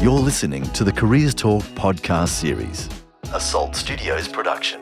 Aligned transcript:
You're 0.00 0.18
listening 0.18 0.62
to 0.72 0.84
the 0.84 0.92
Careers 0.94 1.34
Talk 1.34 1.62
podcast 1.74 2.28
series, 2.28 2.88
a 3.34 3.40
Salt 3.40 3.74
Studios 3.74 4.28
production. 4.28 4.80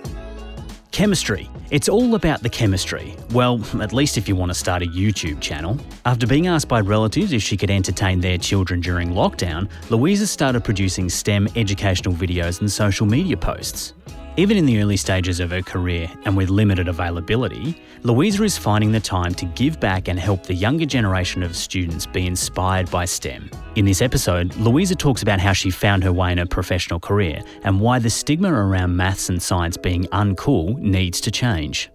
Chemistry. 0.90 1.48
It's 1.70 1.88
all 1.88 2.14
about 2.14 2.42
the 2.42 2.48
chemistry. 2.48 3.14
Well, 3.30 3.62
at 3.80 3.92
least 3.92 4.18
if 4.18 4.28
you 4.28 4.36
want 4.36 4.50
to 4.50 4.54
start 4.54 4.82
a 4.82 4.86
YouTube 4.86 5.40
channel. 5.40 5.78
After 6.04 6.26
being 6.26 6.48
asked 6.48 6.68
by 6.68 6.80
relatives 6.80 7.32
if 7.32 7.42
she 7.42 7.56
could 7.56 7.70
entertain 7.70 8.20
their 8.20 8.36
children 8.36 8.80
during 8.80 9.10
lockdown, 9.10 9.70
Luisa 9.90 10.26
started 10.26 10.64
producing 10.64 11.08
STEM 11.08 11.48
educational 11.56 12.14
videos 12.14 12.60
and 12.60 12.70
social 12.70 13.06
media 13.06 13.36
posts. 13.36 13.94
Even 14.38 14.56
in 14.56 14.66
the 14.66 14.80
early 14.80 14.96
stages 14.96 15.40
of 15.40 15.50
her 15.50 15.62
career 15.62 16.08
and 16.24 16.36
with 16.36 16.48
limited 16.48 16.86
availability, 16.86 17.74
Luisa 18.04 18.44
is 18.44 18.56
finding 18.56 18.92
the 18.92 19.00
time 19.00 19.34
to 19.34 19.44
give 19.46 19.80
back 19.80 20.06
and 20.06 20.16
help 20.16 20.44
the 20.44 20.54
younger 20.54 20.86
generation 20.86 21.42
of 21.42 21.56
students 21.56 22.06
be 22.06 22.24
inspired 22.24 22.88
by 22.88 23.04
STEM. 23.04 23.50
In 23.74 23.84
this 23.84 24.00
episode, 24.00 24.54
Luisa 24.54 24.94
talks 24.94 25.22
about 25.22 25.40
how 25.40 25.52
she 25.52 25.70
found 25.70 26.04
her 26.04 26.12
way 26.12 26.30
in 26.30 26.38
her 26.38 26.46
professional 26.46 27.00
career 27.00 27.42
and 27.64 27.80
why 27.80 27.98
the 27.98 28.10
stigma 28.10 28.52
around 28.52 28.94
maths 28.94 29.28
and 29.28 29.42
science 29.42 29.76
being 29.76 30.04
uncool 30.12 30.78
needs 30.78 31.20
to 31.22 31.32
change. 31.32 31.90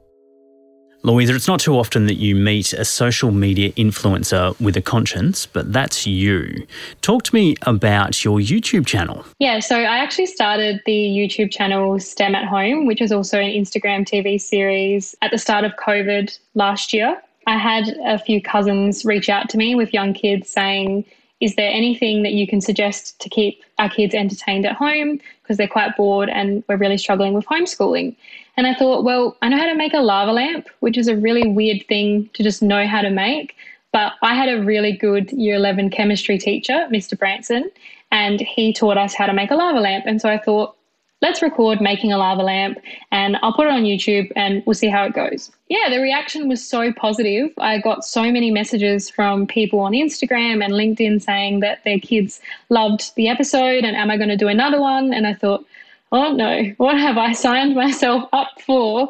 Luisa, 1.06 1.36
it's 1.36 1.50
not 1.50 1.60
too 1.60 1.78
often 1.78 2.06
that 2.06 2.16
you 2.16 2.34
meet 2.34 2.72
a 2.72 2.86
social 2.86 3.30
media 3.30 3.74
influencer 3.74 4.58
with 4.62 4.78
a 4.78 4.82
conscience, 4.82 5.46
but 5.46 5.74
that's 5.74 6.08
you. 6.08 6.66
Talk 7.02 7.24
to 7.24 7.36
me 7.36 7.58
about 7.64 8.24
your 8.24 8.40
YouTube 8.40 8.88
channel. 8.88 9.26
Yeah, 9.38 9.60
so 9.60 9.80
I 9.80 9.98
actually 9.98 10.28
started 10.28 10.82
the 10.86 10.94
YouTube 10.94 11.52
channel 11.52 12.00
STEM 12.00 12.36
at 12.36 12.46
Home, 12.46 12.86
which 12.86 13.02
is 13.02 13.12
also 13.12 13.38
an 13.38 13.52
Instagram 13.52 14.08
TV 14.08 14.40
series 14.40 15.14
at 15.22 15.32
the 15.32 15.38
start 15.38 15.66
of 15.66 15.74
COVID 15.74 16.40
last 16.56 16.94
year. 16.94 17.22
I 17.48 17.58
had 17.58 17.90
a 18.06 18.18
few 18.18 18.42
cousins 18.42 19.04
reach 19.04 19.28
out 19.28 19.50
to 19.50 19.58
me 19.58 19.76
with 19.76 19.94
young 19.94 20.14
kids 20.14 20.50
saying, 20.50 21.04
is 21.42 21.56
there 21.56 21.70
anything 21.70 22.24
that 22.24 22.32
you 22.32 22.48
can 22.48 22.62
suggest 22.62 23.20
to 23.20 23.28
keep 23.28 23.62
our 23.78 23.90
kids 23.90 24.16
entertained 24.16 24.66
at 24.66 24.78
home 24.78 25.20
because 25.42 25.58
they're 25.58 25.68
quite 25.68 25.98
bored 25.98 26.30
and 26.30 26.64
we're 26.70 26.78
really 26.78 26.98
struggling 26.98 27.34
with 27.34 27.46
homeschooling? 27.48 28.16
And 28.56 28.68
I 28.68 28.74
thought, 28.74 29.04
well, 29.04 29.36
I 29.42 29.50
know 29.50 29.58
how 29.58 29.66
to 29.66 29.76
make 29.76 29.94
a 29.94 30.00
lava 30.00 30.32
lamp, 30.32 30.68
which 30.80 30.98
is 30.98 31.08
a 31.08 31.16
really 31.16 31.48
weird 31.48 31.86
thing 31.88 32.30
to 32.34 32.44
just 32.44 32.62
know 32.62 32.86
how 32.86 33.02
to 33.02 33.10
make. 33.10 33.56
But 33.92 34.14
I 34.22 34.36
had 34.36 34.50
a 34.50 34.64
really 34.64 34.92
good 34.92 35.32
year 35.32 35.56
11 35.56 35.90
chemistry 35.92 36.38
teacher, 36.38 36.88
Mr. 36.92 37.18
Branson, 37.18 37.70
and 38.12 38.40
he 38.42 38.74
taught 38.74 38.98
us 38.98 39.14
how 39.14 39.26
to 39.26 39.34
make 39.34 39.52
a 39.52 39.56
lava 39.56 39.80
lamp. 39.80 40.06
And 40.08 40.22
so 40.22 40.30
I 40.30 40.38
thought, 40.40 40.76
let's 41.24 41.42
record 41.42 41.80
making 41.80 42.12
a 42.12 42.18
lava 42.18 42.44
lamp 42.44 42.78
and 43.12 43.38
I'll 43.42 43.54
put 43.54 43.66
it 43.66 43.72
on 43.72 43.84
YouTube 43.84 44.30
and 44.36 44.62
we'll 44.66 44.74
see 44.74 44.90
how 44.90 45.06
it 45.06 45.14
goes. 45.14 45.52
Yeah, 45.70 45.90
the 45.90 46.02
reaction 46.02 46.50
was 46.50 46.68
so 46.68 46.92
positive. 46.92 47.50
I 47.58 47.80
got 47.80 48.04
so 48.04 48.30
many 48.30 48.52
messages 48.52 49.10
from 49.10 49.48
people 49.48 49.80
on 49.80 49.94
Instagram 49.94 50.62
and 50.62 50.74
LinkedIn 50.74 51.22
saying 51.22 51.62
that 51.62 51.82
their 51.86 51.98
kids 51.98 52.42
loved 52.70 53.16
the 53.16 53.30
episode 53.30 53.86
and 53.86 53.96
am 53.96 54.12
I 54.12 54.18
going 54.18 54.30
to 54.30 54.38
do 54.38 54.50
another 54.50 54.82
one? 54.82 55.14
And 55.14 55.26
I 55.26 55.34
thought, 55.34 55.66
oh 56.14 56.32
no, 56.32 56.64
what 56.78 56.98
have 56.98 57.18
I 57.18 57.34
signed 57.34 57.76
myself 57.76 58.30
up 58.32 58.62
for? 58.66 59.10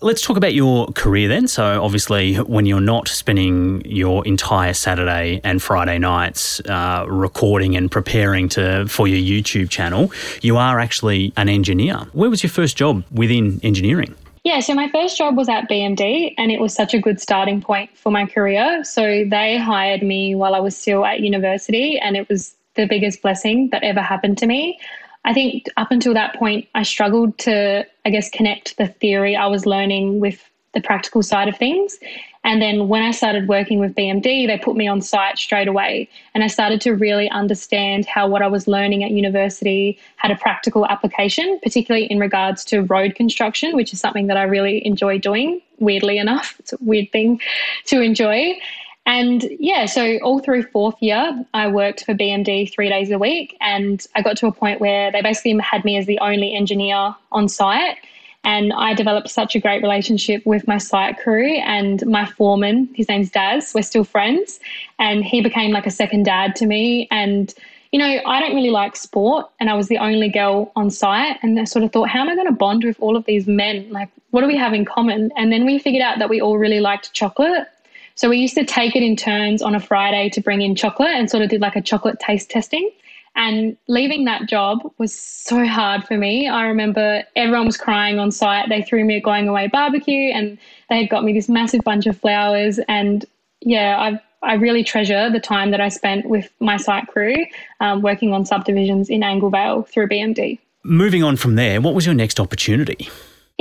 Let's 0.00 0.20
talk 0.20 0.36
about 0.36 0.52
your 0.52 0.88
career 0.88 1.28
then. 1.28 1.46
So, 1.46 1.80
obviously, 1.80 2.34
when 2.34 2.66
you're 2.66 2.80
not 2.80 3.06
spending 3.06 3.82
your 3.84 4.26
entire 4.26 4.74
Saturday 4.74 5.40
and 5.44 5.62
Friday 5.62 5.98
nights 6.00 6.58
uh, 6.68 7.06
recording 7.08 7.76
and 7.76 7.88
preparing 7.88 8.48
to 8.50 8.86
for 8.88 9.06
your 9.06 9.20
YouTube 9.20 9.70
channel, 9.70 10.10
you 10.40 10.56
are 10.56 10.80
actually 10.80 11.32
an 11.36 11.48
engineer. 11.48 11.98
Where 12.14 12.28
was 12.28 12.42
your 12.42 12.50
first 12.50 12.76
job 12.76 13.04
within 13.12 13.60
engineering? 13.62 14.16
Yeah, 14.42 14.58
so 14.58 14.74
my 14.74 14.90
first 14.90 15.16
job 15.16 15.36
was 15.36 15.48
at 15.48 15.70
BMD, 15.70 16.34
and 16.36 16.50
it 16.50 16.60
was 16.60 16.74
such 16.74 16.94
a 16.94 16.98
good 16.98 17.20
starting 17.20 17.60
point 17.60 17.96
for 17.96 18.10
my 18.10 18.26
career. 18.26 18.82
So 18.82 19.24
they 19.24 19.56
hired 19.56 20.02
me 20.02 20.34
while 20.34 20.56
I 20.56 20.58
was 20.58 20.76
still 20.76 21.06
at 21.06 21.20
university, 21.20 21.96
and 22.00 22.16
it 22.16 22.28
was 22.28 22.56
the 22.74 22.86
biggest 22.86 23.22
blessing 23.22 23.68
that 23.70 23.84
ever 23.84 24.00
happened 24.00 24.38
to 24.38 24.46
me. 24.46 24.80
I 25.24 25.32
think 25.32 25.66
up 25.76 25.90
until 25.90 26.14
that 26.14 26.34
point, 26.34 26.68
I 26.74 26.82
struggled 26.82 27.38
to, 27.38 27.86
I 28.04 28.10
guess, 28.10 28.28
connect 28.30 28.76
the 28.76 28.88
theory 28.88 29.36
I 29.36 29.46
was 29.46 29.66
learning 29.66 30.20
with 30.20 30.48
the 30.74 30.80
practical 30.80 31.22
side 31.22 31.48
of 31.48 31.56
things. 31.56 31.98
And 32.44 32.60
then 32.60 32.88
when 32.88 33.02
I 33.02 33.12
started 33.12 33.46
working 33.46 33.78
with 33.78 33.94
BMD, 33.94 34.48
they 34.48 34.58
put 34.58 34.74
me 34.74 34.88
on 34.88 35.00
site 35.00 35.38
straight 35.38 35.68
away. 35.68 36.08
And 36.34 36.42
I 36.42 36.48
started 36.48 36.80
to 36.80 36.92
really 36.92 37.30
understand 37.30 38.04
how 38.06 38.26
what 38.26 38.42
I 38.42 38.48
was 38.48 38.66
learning 38.66 39.04
at 39.04 39.12
university 39.12 39.98
had 40.16 40.32
a 40.32 40.36
practical 40.36 40.84
application, 40.86 41.60
particularly 41.62 42.06
in 42.06 42.18
regards 42.18 42.64
to 42.66 42.80
road 42.80 43.14
construction, 43.14 43.76
which 43.76 43.92
is 43.92 44.00
something 44.00 44.26
that 44.26 44.36
I 44.36 44.42
really 44.42 44.84
enjoy 44.84 45.18
doing, 45.18 45.60
weirdly 45.78 46.18
enough. 46.18 46.56
It's 46.58 46.72
a 46.72 46.78
weird 46.80 47.12
thing 47.12 47.40
to 47.86 48.00
enjoy. 48.00 48.58
And 49.04 49.44
yeah, 49.58 49.86
so 49.86 50.18
all 50.18 50.38
through 50.38 50.62
fourth 50.64 50.94
year, 51.00 51.44
I 51.54 51.68
worked 51.68 52.04
for 52.04 52.14
BMD 52.14 52.72
three 52.72 52.88
days 52.88 53.10
a 53.10 53.18
week. 53.18 53.56
And 53.60 54.04
I 54.14 54.22
got 54.22 54.36
to 54.38 54.46
a 54.46 54.52
point 54.52 54.80
where 54.80 55.10
they 55.10 55.22
basically 55.22 55.58
had 55.58 55.84
me 55.84 55.96
as 55.96 56.06
the 56.06 56.18
only 56.20 56.54
engineer 56.54 57.14
on 57.32 57.48
site. 57.48 57.96
And 58.44 58.72
I 58.72 58.94
developed 58.94 59.28
such 59.28 59.54
a 59.54 59.60
great 59.60 59.82
relationship 59.82 60.44
with 60.44 60.66
my 60.66 60.78
site 60.78 61.18
crew 61.18 61.58
and 61.58 62.04
my 62.06 62.26
foreman. 62.26 62.88
His 62.94 63.08
name's 63.08 63.30
Daz. 63.30 63.72
We're 63.74 63.82
still 63.82 64.04
friends. 64.04 64.60
And 64.98 65.24
he 65.24 65.40
became 65.40 65.72
like 65.72 65.86
a 65.86 65.90
second 65.90 66.24
dad 66.24 66.56
to 66.56 66.66
me. 66.66 67.06
And, 67.10 67.54
you 67.92 67.98
know, 67.98 68.20
I 68.26 68.40
don't 68.40 68.54
really 68.54 68.70
like 68.70 68.96
sport. 68.96 69.48
And 69.60 69.70
I 69.70 69.74
was 69.74 69.88
the 69.88 69.98
only 69.98 70.28
girl 70.28 70.72
on 70.74 70.90
site. 70.90 71.38
And 71.42 71.58
I 71.58 71.64
sort 71.64 71.84
of 71.84 71.92
thought, 71.92 72.08
how 72.08 72.20
am 72.20 72.28
I 72.28 72.34
going 72.34 72.48
to 72.48 72.52
bond 72.52 72.84
with 72.84 72.98
all 73.00 73.16
of 73.16 73.24
these 73.26 73.46
men? 73.46 73.88
Like, 73.90 74.08
what 74.30 74.40
do 74.40 74.46
we 74.46 74.56
have 74.56 74.72
in 74.72 74.84
common? 74.84 75.30
And 75.36 75.52
then 75.52 75.64
we 75.64 75.78
figured 75.78 76.02
out 76.02 76.18
that 76.18 76.28
we 76.28 76.40
all 76.40 76.58
really 76.58 76.80
liked 76.80 77.12
chocolate. 77.12 77.68
So 78.14 78.28
we 78.28 78.38
used 78.38 78.54
to 78.56 78.64
take 78.64 78.94
it 78.96 79.02
in 79.02 79.16
turns 79.16 79.62
on 79.62 79.74
a 79.74 79.80
Friday 79.80 80.28
to 80.30 80.40
bring 80.40 80.62
in 80.62 80.74
chocolate 80.74 81.10
and 81.10 81.30
sort 81.30 81.42
of 81.42 81.50
did 81.50 81.60
like 81.60 81.76
a 81.76 81.82
chocolate 81.82 82.18
taste 82.20 82.50
testing. 82.50 82.90
And 83.34 83.76
leaving 83.88 84.26
that 84.26 84.46
job 84.46 84.80
was 84.98 85.14
so 85.14 85.64
hard 85.66 86.04
for 86.04 86.18
me. 86.18 86.48
I 86.48 86.66
remember 86.66 87.22
everyone 87.34 87.66
was 87.66 87.78
crying 87.78 88.18
on 88.18 88.30
site. 88.30 88.68
They 88.68 88.82
threw 88.82 89.04
me 89.04 89.16
a 89.16 89.20
going 89.20 89.48
away 89.48 89.68
barbecue 89.68 90.30
and 90.32 90.58
they 90.90 90.98
had 91.00 91.08
got 91.08 91.24
me 91.24 91.32
this 91.32 91.48
massive 91.48 91.82
bunch 91.82 92.06
of 92.06 92.18
flowers. 92.18 92.78
And 92.88 93.24
yeah, 93.60 93.96
I 93.98 94.20
I 94.42 94.54
really 94.54 94.82
treasure 94.82 95.30
the 95.30 95.40
time 95.40 95.70
that 95.70 95.80
I 95.80 95.88
spent 95.88 96.26
with 96.26 96.50
my 96.58 96.76
site 96.76 97.06
crew 97.06 97.36
um, 97.80 98.02
working 98.02 98.32
on 98.32 98.44
subdivisions 98.44 99.08
in 99.08 99.22
Angle 99.22 99.50
Vale 99.50 99.84
through 99.84 100.08
BMD. 100.08 100.58
Moving 100.82 101.22
on 101.22 101.36
from 101.36 101.54
there, 101.54 101.80
what 101.80 101.94
was 101.94 102.06
your 102.06 102.14
next 102.14 102.40
opportunity? 102.40 103.08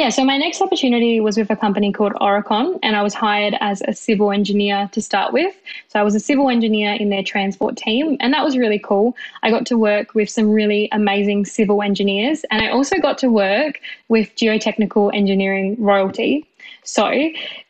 Yeah, 0.02 0.10
so 0.10 0.26
my 0.26 0.36
next 0.36 0.64
opportunity 0.64 1.20
was 1.20 1.38
with 1.38 1.52
a 1.52 1.56
company 1.56 1.92
called 1.92 2.14
Aurecon, 2.14 2.80
and 2.82 2.96
I 2.96 3.04
was 3.04 3.14
hired 3.14 3.56
as 3.62 3.84
a 3.88 3.94
civil 3.94 4.32
engineer 4.32 4.90
to 4.94 5.00
start 5.00 5.32
with. 5.32 5.54
So 5.90 6.00
I 6.00 6.02
was 6.02 6.16
a 6.16 6.20
civil 6.20 6.50
engineer 6.50 6.94
in 6.94 7.12
their 7.12 7.22
transport 7.22 7.78
team, 7.78 8.18
and 8.20 8.34
that 8.34 8.44
was 8.44 8.58
really 8.58 8.80
cool. 8.80 9.16
I 9.44 9.52
got 9.52 9.68
to 9.68 9.78
work 9.78 10.16
with 10.16 10.28
some 10.28 10.50
really 10.50 10.90
amazing 10.92 11.46
civil 11.46 11.84
engineers, 11.84 12.44
and 12.50 12.64
I 12.64 12.70
also 12.70 12.98
got 12.98 13.20
to 13.20 13.30
work 13.30 13.80
with 14.08 14.36
geotechnical 14.36 15.14
engineering 15.14 15.76
royalty. 15.78 16.48
So 16.84 17.06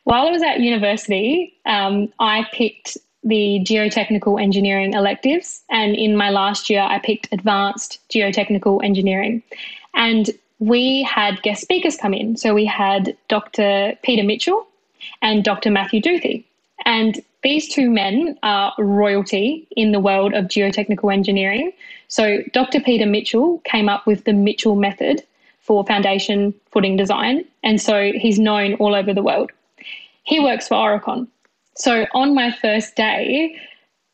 while 0.05 0.25
I 0.25 0.31
was 0.31 0.41
at 0.41 0.61
university, 0.61 1.53
um, 1.65 2.13
I 2.19 2.45
picked 2.53 2.97
the 3.25 3.59
geotechnical 3.61 4.41
engineering 4.41 4.93
electives, 4.93 5.63
and 5.69 5.97
in 5.97 6.15
my 6.15 6.29
last 6.29 6.69
year, 6.69 6.83
I 6.83 6.99
picked 6.99 7.27
advanced 7.33 7.99
geotechnical 8.09 8.85
engineering. 8.85 9.43
And 9.93 10.29
we 10.61 11.01
had 11.01 11.41
guest 11.41 11.63
speakers 11.63 11.97
come 11.97 12.13
in. 12.13 12.38
So 12.38 12.53
we 12.53 12.66
had 12.66 13.17
Dr. 13.27 13.97
Peter 14.03 14.23
Mitchell 14.23 14.67
and 15.23 15.44
Dr. 15.44 15.72
Matthew 15.72 15.99
Duthie. 16.01 16.45
And 16.85 17.19
these 17.44 17.67
two 17.67 17.89
men 17.89 18.38
are 18.44 18.72
royalty 18.77 19.67
in 19.75 19.91
the 19.91 19.99
world 19.99 20.35
of 20.35 20.45
geotechnical 20.45 21.11
engineering. 21.11 21.72
So 22.09 22.44
Dr. 22.53 22.79
Peter 22.79 23.07
Mitchell 23.07 23.59
came 23.66 23.89
up 23.89 24.05
with 24.05 24.25
the 24.25 24.33
Mitchell 24.33 24.75
method 24.75 25.23
for 25.61 25.83
foundation 25.83 26.53
footing 26.72 26.95
design. 26.95 27.43
And 27.63 27.81
so 27.81 28.11
he's 28.13 28.38
known 28.38 28.75
all 28.75 28.93
over 28.93 29.16
the 29.16 29.23
world. 29.23 29.51
He 30.23 30.39
works 30.39 30.67
for 30.67 30.75
Aurecon. 30.75 31.28
So 31.73 32.05
on 32.13 32.35
my 32.35 32.51
first 32.51 32.96
day, 32.96 33.59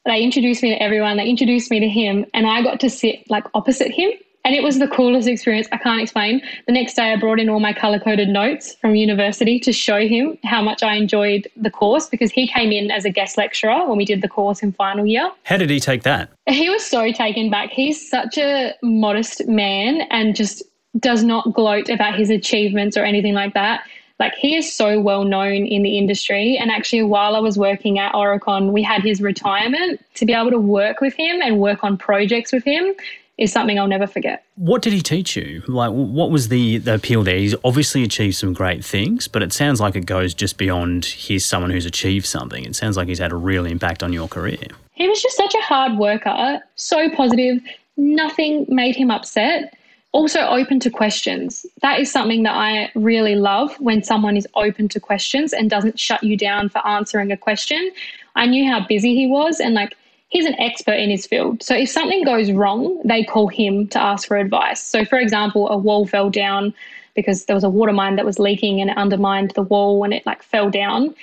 they 0.05 0.21
introduced 0.21 0.63
me 0.63 0.69
to 0.69 0.81
everyone, 0.81 1.17
they 1.17 1.27
introduced 1.27 1.69
me 1.69 1.81
to 1.81 1.89
him, 1.89 2.25
and 2.33 2.47
I 2.47 2.61
got 2.61 2.79
to 2.79 2.89
sit 2.89 3.29
like 3.29 3.43
opposite 3.53 3.91
him 3.91 4.11
and 4.47 4.55
it 4.55 4.63
was 4.63 4.79
the 4.79 4.87
coolest 4.87 5.27
experience. 5.27 5.67
I 5.73 5.77
can't 5.77 6.01
explain. 6.01 6.41
The 6.67 6.71
next 6.71 6.93
day, 6.93 7.11
I 7.11 7.17
brought 7.17 7.37
in 7.37 7.49
all 7.49 7.59
my 7.59 7.73
color 7.73 7.99
coded 7.99 8.29
notes 8.29 8.75
from 8.75 8.95
university 8.95 9.59
to 9.59 9.73
show 9.73 10.07
him 10.07 10.37
how 10.45 10.61
much 10.61 10.81
I 10.81 10.93
enjoyed 10.95 11.49
the 11.57 11.69
course 11.69 12.07
because 12.07 12.31
he 12.31 12.47
came 12.47 12.71
in 12.71 12.89
as 12.89 13.03
a 13.03 13.09
guest 13.09 13.37
lecturer 13.37 13.85
when 13.85 13.97
we 13.97 14.05
did 14.05 14.21
the 14.21 14.29
course 14.29 14.63
in 14.63 14.71
final 14.71 15.05
year. 15.05 15.29
How 15.43 15.57
did 15.57 15.69
he 15.69 15.81
take 15.81 16.03
that? 16.03 16.29
He 16.47 16.69
was 16.69 16.85
so 16.85 17.11
taken 17.11 17.49
back. 17.49 17.71
He's 17.71 18.09
such 18.09 18.37
a 18.37 18.73
modest 18.81 19.45
man 19.49 20.03
and 20.11 20.33
just 20.33 20.63
does 20.97 21.25
not 21.25 21.53
gloat 21.53 21.89
about 21.89 22.17
his 22.17 22.29
achievements 22.29 22.95
or 22.95 23.03
anything 23.03 23.33
like 23.33 23.53
that. 23.53 23.83
Like 24.17 24.33
he 24.35 24.55
is 24.55 24.71
so 24.71 25.01
well 25.01 25.25
known 25.25 25.65
in 25.65 25.83
the 25.83 25.97
industry. 25.97 26.57
And 26.57 26.71
actually, 26.71 27.03
while 27.03 27.35
I 27.35 27.39
was 27.39 27.57
working 27.57 27.99
at 27.99 28.13
Aurecon, 28.13 28.71
we 28.71 28.81
had 28.81 29.03
his 29.03 29.21
retirement 29.21 30.01
to 30.15 30.25
be 30.25 30.31
able 30.31 30.51
to 30.51 30.57
work 30.57 31.01
with 31.01 31.15
him 31.15 31.41
and 31.41 31.59
work 31.59 31.83
on 31.83 31.97
projects 31.97 32.53
with 32.53 32.63
him 32.63 32.95
is 33.37 33.51
something 33.51 33.77
I'll 33.77 33.87
never 33.87 34.07
forget. 34.07 34.43
What 34.55 34.81
did 34.81 34.93
he 34.93 35.01
teach 35.01 35.35
you? 35.35 35.61
Like, 35.67 35.91
what 35.91 36.31
was 36.31 36.49
the, 36.49 36.79
the 36.79 36.95
appeal 36.95 37.23
there? 37.23 37.37
He's 37.37 37.55
obviously 37.63 38.03
achieved 38.03 38.35
some 38.35 38.53
great 38.53 38.83
things, 38.83 39.27
but 39.27 39.43
it 39.43 39.53
sounds 39.53 39.79
like 39.79 39.95
it 39.95 40.05
goes 40.05 40.33
just 40.33 40.57
beyond 40.57 41.05
he's 41.05 41.45
someone 41.45 41.69
who's 41.69 41.85
achieved 41.85 42.25
something. 42.25 42.65
It 42.65 42.75
sounds 42.75 42.97
like 42.97 43.07
he's 43.07 43.19
had 43.19 43.31
a 43.31 43.35
real 43.35 43.65
impact 43.65 44.01
on 44.01 44.11
your 44.11 44.27
career. 44.27 44.57
He 44.93 45.07
was 45.07 45.21
just 45.21 45.37
such 45.37 45.53
a 45.53 45.61
hard 45.61 45.97
worker, 45.97 46.59
so 46.75 47.09
positive. 47.11 47.61
Nothing 47.95 48.65
made 48.69 48.95
him 48.95 49.11
upset. 49.11 49.75
Also, 50.13 50.39
open 50.39 50.79
to 50.79 50.89
questions. 50.89 51.65
That 51.81 51.99
is 51.99 52.11
something 52.11 52.41
that 52.43 52.55
I 52.55 52.89
really 52.95 53.35
love 53.35 53.75
when 53.79 54.03
someone 54.03 54.35
is 54.35 54.47
open 54.55 54.87
to 54.89 54.99
questions 54.99 55.53
and 55.53 55.69
doesn't 55.69 55.99
shut 55.99 56.23
you 56.23 56.35
down 56.35 56.69
for 56.69 56.85
answering 56.87 57.31
a 57.31 57.37
question. 57.37 57.91
I 58.35 58.47
knew 58.47 58.67
how 58.67 58.87
busy 58.87 59.13
he 59.13 59.27
was, 59.27 59.59
and 59.59 59.75
like, 59.75 59.95
he's 60.29 60.45
an 60.45 60.59
expert 60.59 60.95
in 60.95 61.09
his 61.09 61.25
field. 61.25 61.63
So 61.63 61.75
if 61.75 61.89
something 61.89 62.23
goes 62.23 62.51
wrong, 62.51 63.01
they 63.05 63.23
call 63.23 63.47
him 63.47 63.87
to 63.89 64.01
ask 64.01 64.27
for 64.27 64.37
advice. 64.37 64.81
So, 64.81 65.05
for 65.05 65.19
example, 65.19 65.69
a 65.69 65.77
wall 65.77 66.05
fell 66.05 66.29
down 66.29 66.73
because 67.15 67.45
there 67.45 67.55
was 67.55 67.63
a 67.63 67.69
water 67.69 67.93
mine 67.93 68.15
that 68.17 68.25
was 68.25 68.39
leaking 68.39 68.79
and 68.81 68.89
it 68.89 68.97
undermined 68.97 69.51
the 69.51 69.63
wall 69.63 70.03
and 70.03 70.13
it 70.13 70.25
like 70.25 70.43
fell 70.43 70.69
down. 70.69 71.15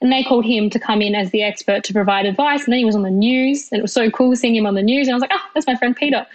And 0.00 0.10
they 0.10 0.22
called 0.22 0.46
him 0.46 0.70
to 0.70 0.78
come 0.78 1.02
in 1.02 1.14
as 1.14 1.30
the 1.30 1.42
expert 1.42 1.84
to 1.84 1.92
provide 1.92 2.24
advice. 2.24 2.64
And 2.64 2.72
then 2.72 2.78
he 2.78 2.86
was 2.86 2.96
on 2.96 3.02
the 3.02 3.10
news, 3.10 3.68
and 3.70 3.78
it 3.78 3.82
was 3.82 3.92
so 3.92 4.10
cool 4.10 4.34
seeing 4.34 4.56
him 4.56 4.64
on 4.64 4.74
the 4.74 4.82
news. 4.82 5.06
And 5.06 5.12
I 5.12 5.16
was 5.16 5.20
like, 5.20 5.32
oh, 5.34 5.46
that's 5.54 5.66
my 5.66 5.76
friend 5.76 5.94
Peter. 5.94 6.26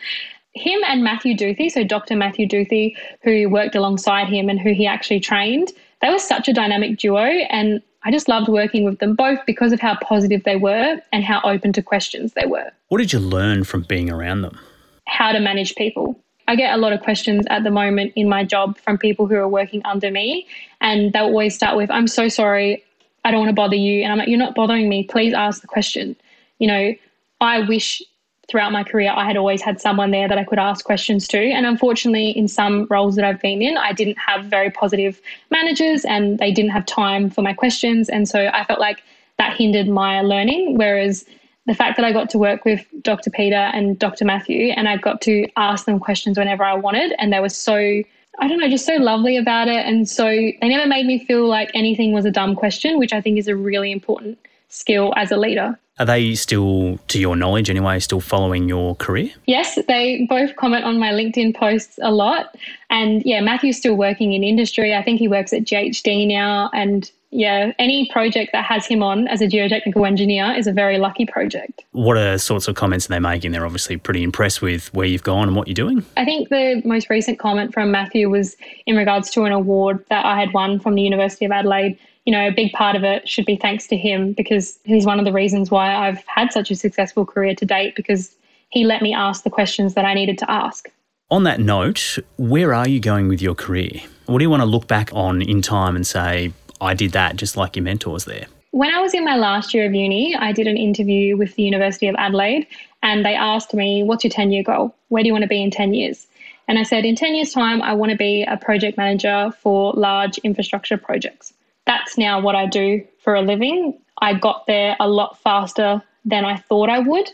Him 0.53 0.79
and 0.87 1.03
Matthew 1.03 1.35
Duthie, 1.35 1.69
so 1.69 1.83
Dr. 1.83 2.15
Matthew 2.15 2.47
Duthie, 2.47 2.95
who 3.23 3.49
worked 3.49 3.73
alongside 3.73 4.27
him 4.27 4.49
and 4.49 4.59
who 4.59 4.71
he 4.71 4.85
actually 4.85 5.19
trained, 5.19 5.71
they 6.01 6.11
were 6.11 6.19
such 6.19 6.47
a 6.47 6.53
dynamic 6.53 6.99
duo. 6.99 7.23
And 7.23 7.81
I 8.05 8.11
just 8.11 8.29
loved 8.29 8.47
working 8.47 8.85
with 8.85 8.99
them 8.99 9.15
both 9.15 9.39
because 9.47 9.73
of 9.73 9.79
how 9.79 9.97
positive 9.97 10.43
they 10.43 10.55
were 10.55 11.01
and 11.11 11.23
how 11.23 11.41
open 11.43 11.73
to 11.73 11.81
questions 11.81 12.33
they 12.33 12.45
were. 12.45 12.71
What 12.89 12.99
did 12.99 13.11
you 13.11 13.19
learn 13.19 13.63
from 13.63 13.81
being 13.81 14.11
around 14.11 14.41
them? 14.41 14.59
How 15.07 15.31
to 15.31 15.39
manage 15.39 15.73
people. 15.75 16.17
I 16.47 16.55
get 16.55 16.75
a 16.75 16.77
lot 16.77 16.93
of 16.93 17.01
questions 17.01 17.45
at 17.49 17.63
the 17.63 17.71
moment 17.71 18.13
in 18.15 18.29
my 18.29 18.43
job 18.43 18.77
from 18.77 18.99
people 18.99 19.25
who 19.25 19.33
are 19.35 19.47
working 19.47 19.81
under 19.85 20.11
me, 20.11 20.45
and 20.81 21.11
they'll 21.11 21.23
always 21.23 21.55
start 21.55 21.75
with, 21.75 21.89
I'm 21.89 22.07
so 22.07 22.29
sorry, 22.29 22.83
I 23.23 23.31
don't 23.31 23.39
want 23.39 23.49
to 23.49 23.55
bother 23.55 23.75
you. 23.75 24.03
And 24.03 24.11
I'm 24.11 24.19
like, 24.19 24.27
You're 24.27 24.37
not 24.37 24.53
bothering 24.53 24.87
me. 24.87 25.05
Please 25.05 25.33
ask 25.33 25.61
the 25.61 25.67
question. 25.67 26.15
You 26.59 26.67
know, 26.67 26.93
I 27.41 27.61
wish 27.61 28.03
throughout 28.47 28.71
my 28.71 28.83
career 28.83 29.11
I 29.15 29.25
had 29.25 29.37
always 29.37 29.61
had 29.61 29.81
someone 29.81 30.11
there 30.11 30.27
that 30.27 30.37
I 30.37 30.43
could 30.43 30.59
ask 30.59 30.85
questions 30.85 31.27
to. 31.29 31.39
And 31.39 31.65
unfortunately, 31.65 32.29
in 32.31 32.47
some 32.47 32.87
roles 32.89 33.15
that 33.15 33.25
I've 33.25 33.41
been 33.41 33.61
in, 33.61 33.77
I 33.77 33.93
didn't 33.93 34.17
have 34.17 34.45
very 34.45 34.69
positive 34.69 35.21
managers 35.49 36.05
and 36.05 36.39
they 36.39 36.51
didn't 36.51 36.71
have 36.71 36.85
time 36.85 37.29
for 37.29 37.41
my 37.41 37.53
questions. 37.53 38.09
And 38.09 38.27
so 38.27 38.49
I 38.53 38.63
felt 38.65 38.79
like 38.79 39.03
that 39.37 39.57
hindered 39.57 39.87
my 39.87 40.21
learning. 40.21 40.77
Whereas 40.77 41.25
the 41.65 41.73
fact 41.73 41.97
that 41.97 42.05
I 42.05 42.11
got 42.11 42.29
to 42.31 42.37
work 42.37 42.65
with 42.65 42.85
Dr. 43.01 43.31
Peter 43.31 43.55
and 43.55 43.97
Dr. 43.97 44.25
Matthew 44.25 44.69
and 44.69 44.87
I 44.87 44.97
got 44.97 45.21
to 45.21 45.47
ask 45.57 45.85
them 45.85 45.99
questions 45.99 46.37
whenever 46.37 46.63
I 46.63 46.75
wanted, 46.75 47.13
and 47.17 47.33
they 47.33 47.39
were 47.39 47.49
so 47.49 48.03
I 48.39 48.47
don't 48.47 48.59
know, 48.59 48.69
just 48.69 48.85
so 48.85 48.95
lovely 48.95 49.37
about 49.37 49.67
it. 49.67 49.85
And 49.85 50.09
so 50.09 50.25
they 50.25 50.57
never 50.61 50.87
made 50.87 51.05
me 51.05 51.23
feel 51.23 51.47
like 51.47 51.71
anything 51.73 52.11
was 52.11 52.25
a 52.25 52.31
dumb 52.31 52.55
question, 52.55 52.99
which 52.99 53.13
I 53.13 53.21
think 53.21 53.37
is 53.37 53.47
a 53.47 53.55
really 53.55 53.91
important 53.91 54.37
skill 54.67 55.13
as 55.15 55.31
a 55.31 55.37
leader. 55.37 55.79
Are 55.97 56.05
they 56.05 56.35
still, 56.35 56.99
to 57.07 57.19
your 57.19 57.37
knowledge 57.37 57.69
anyway, 57.69 57.99
still 57.99 58.19
following 58.19 58.67
your 58.67 58.95
career? 58.95 59.31
Yes, 59.45 59.79
they 59.87 60.25
both 60.29 60.55
comment 60.57 60.83
on 60.83 60.99
my 60.99 61.11
LinkedIn 61.11 61.55
posts 61.55 61.97
a 62.01 62.11
lot. 62.11 62.55
And 62.89 63.23
yeah, 63.25 63.39
Matthew's 63.39 63.77
still 63.77 63.95
working 63.95 64.33
in 64.33 64.43
industry. 64.43 64.93
I 64.93 65.01
think 65.03 65.19
he 65.19 65.29
works 65.29 65.53
at 65.53 65.63
GHD 65.63 66.27
now. 66.27 66.69
And 66.73 67.09
yeah, 67.31 67.71
any 67.79 68.09
project 68.11 68.51
that 68.51 68.65
has 68.65 68.85
him 68.85 69.01
on 69.01 69.29
as 69.29 69.41
a 69.41 69.47
geotechnical 69.47 70.05
engineer 70.05 70.53
is 70.53 70.67
a 70.67 70.73
very 70.73 70.97
lucky 70.97 71.25
project. 71.25 71.85
What 71.93 72.17
are 72.17 72.37
sorts 72.37 72.67
of 72.67 72.75
comments 72.75 73.05
are 73.05 73.13
they 73.13 73.19
making? 73.19 73.53
They're 73.53 73.65
obviously 73.65 73.95
pretty 73.95 74.21
impressed 74.21 74.61
with 74.61 74.93
where 74.93 75.07
you've 75.07 75.23
gone 75.23 75.47
and 75.47 75.55
what 75.55 75.67
you're 75.67 75.75
doing. 75.75 76.05
I 76.17 76.25
think 76.25 76.49
the 76.49 76.81
most 76.83 77.09
recent 77.09 77.39
comment 77.39 77.73
from 77.73 77.91
Matthew 77.91 78.29
was 78.29 78.57
in 78.85 78.97
regards 78.97 79.29
to 79.31 79.43
an 79.43 79.53
award 79.53 80.03
that 80.09 80.25
I 80.25 80.37
had 80.37 80.53
won 80.53 80.77
from 80.77 80.95
the 80.95 81.01
University 81.01 81.45
of 81.45 81.51
Adelaide 81.51 81.97
you 82.25 82.31
know, 82.31 82.47
a 82.47 82.51
big 82.51 82.71
part 82.73 82.95
of 82.95 83.03
it 83.03 83.29
should 83.29 83.45
be 83.45 83.55
thanks 83.55 83.85
to 83.87 83.95
him 83.95 84.33
because 84.33 84.79
he's 84.83 85.05
one 85.05 85.19
of 85.19 85.25
the 85.25 85.31
reasons 85.31 85.69
why 85.69 85.93
I've 85.93 86.23
had 86.25 86.51
such 86.51 86.71
a 86.71 86.75
successful 86.75 87.25
career 87.25 87.53
to 87.55 87.65
date 87.65 87.95
because 87.95 88.35
he 88.69 88.83
let 88.83 89.01
me 89.01 89.13
ask 89.13 89.43
the 89.43 89.51
questions 89.51 89.93
that 89.93 90.05
I 90.05 90.15
needed 90.15 90.37
to 90.39 90.51
ask. 90.51 90.89
On 91.29 91.43
that 91.43 91.59
note, 91.59 92.17
where 92.37 92.73
are 92.73 92.87
you 92.87 92.99
going 92.99 93.27
with 93.27 93.41
your 93.41 93.55
career? 93.55 93.91
What 94.25 94.39
do 94.39 94.43
you 94.43 94.49
want 94.49 94.61
to 94.61 94.65
look 94.65 94.87
back 94.87 95.11
on 95.13 95.41
in 95.41 95.61
time 95.61 95.95
and 95.95 96.05
say, 96.05 96.51
I 96.81 96.93
did 96.93 97.11
that 97.11 97.35
just 97.35 97.57
like 97.57 97.75
your 97.75 97.83
mentors 97.83 98.25
there? 98.25 98.47
When 98.71 98.93
I 98.93 98.99
was 98.99 99.13
in 99.13 99.23
my 99.23 99.37
last 99.37 99.73
year 99.73 99.85
of 99.85 99.93
uni, 99.93 100.35
I 100.35 100.51
did 100.51 100.67
an 100.67 100.77
interview 100.77 101.37
with 101.37 101.55
the 101.55 101.63
University 101.63 102.07
of 102.07 102.15
Adelaide 102.17 102.67
and 103.03 103.23
they 103.23 103.35
asked 103.35 103.73
me, 103.73 104.03
What's 104.03 104.23
your 104.23 104.31
10 104.31 104.51
year 104.51 104.63
goal? 104.63 104.95
Where 105.09 105.23
do 105.23 105.27
you 105.27 105.33
want 105.33 105.43
to 105.43 105.47
be 105.47 105.61
in 105.61 105.71
10 105.71 105.93
years? 105.93 106.27
And 106.67 106.79
I 106.79 106.83
said, 106.83 107.05
In 107.05 107.15
10 107.15 107.35
years' 107.35 107.53
time, 107.53 107.81
I 107.83 107.93
want 107.93 108.11
to 108.11 108.17
be 108.17 108.43
a 108.43 108.57
project 108.57 108.97
manager 108.97 109.51
for 109.61 109.93
large 109.93 110.39
infrastructure 110.39 110.97
projects 110.97 111.53
that's 111.85 112.17
now 112.17 112.39
what 112.39 112.55
I 112.55 112.65
do 112.65 113.05
for 113.19 113.35
a 113.35 113.41
living. 113.41 113.99
I 114.19 114.33
got 114.33 114.65
there 114.67 114.95
a 114.99 115.07
lot 115.07 115.39
faster 115.39 116.01
than 116.23 116.45
I 116.45 116.57
thought 116.57 116.89
I 116.89 116.99
would. 116.99 117.29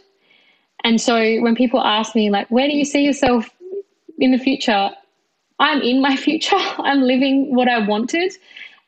And 0.83 1.00
so 1.00 1.39
when 1.42 1.56
people 1.56 1.80
ask 1.81 2.15
me, 2.15 2.30
like, 2.30 2.50
where 2.50 2.68
do 2.68 2.75
you 2.75 2.86
see 2.86 3.03
yourself 3.03 3.50
in 4.19 4.31
the 4.31 4.38
future? 4.38 4.89
I'm 5.59 5.81
in 5.81 6.01
my 6.01 6.15
future. 6.27 6.57
I'm 6.80 7.01
living 7.01 7.56
what 7.56 7.68
I 7.68 7.86
wanted. 7.86 8.33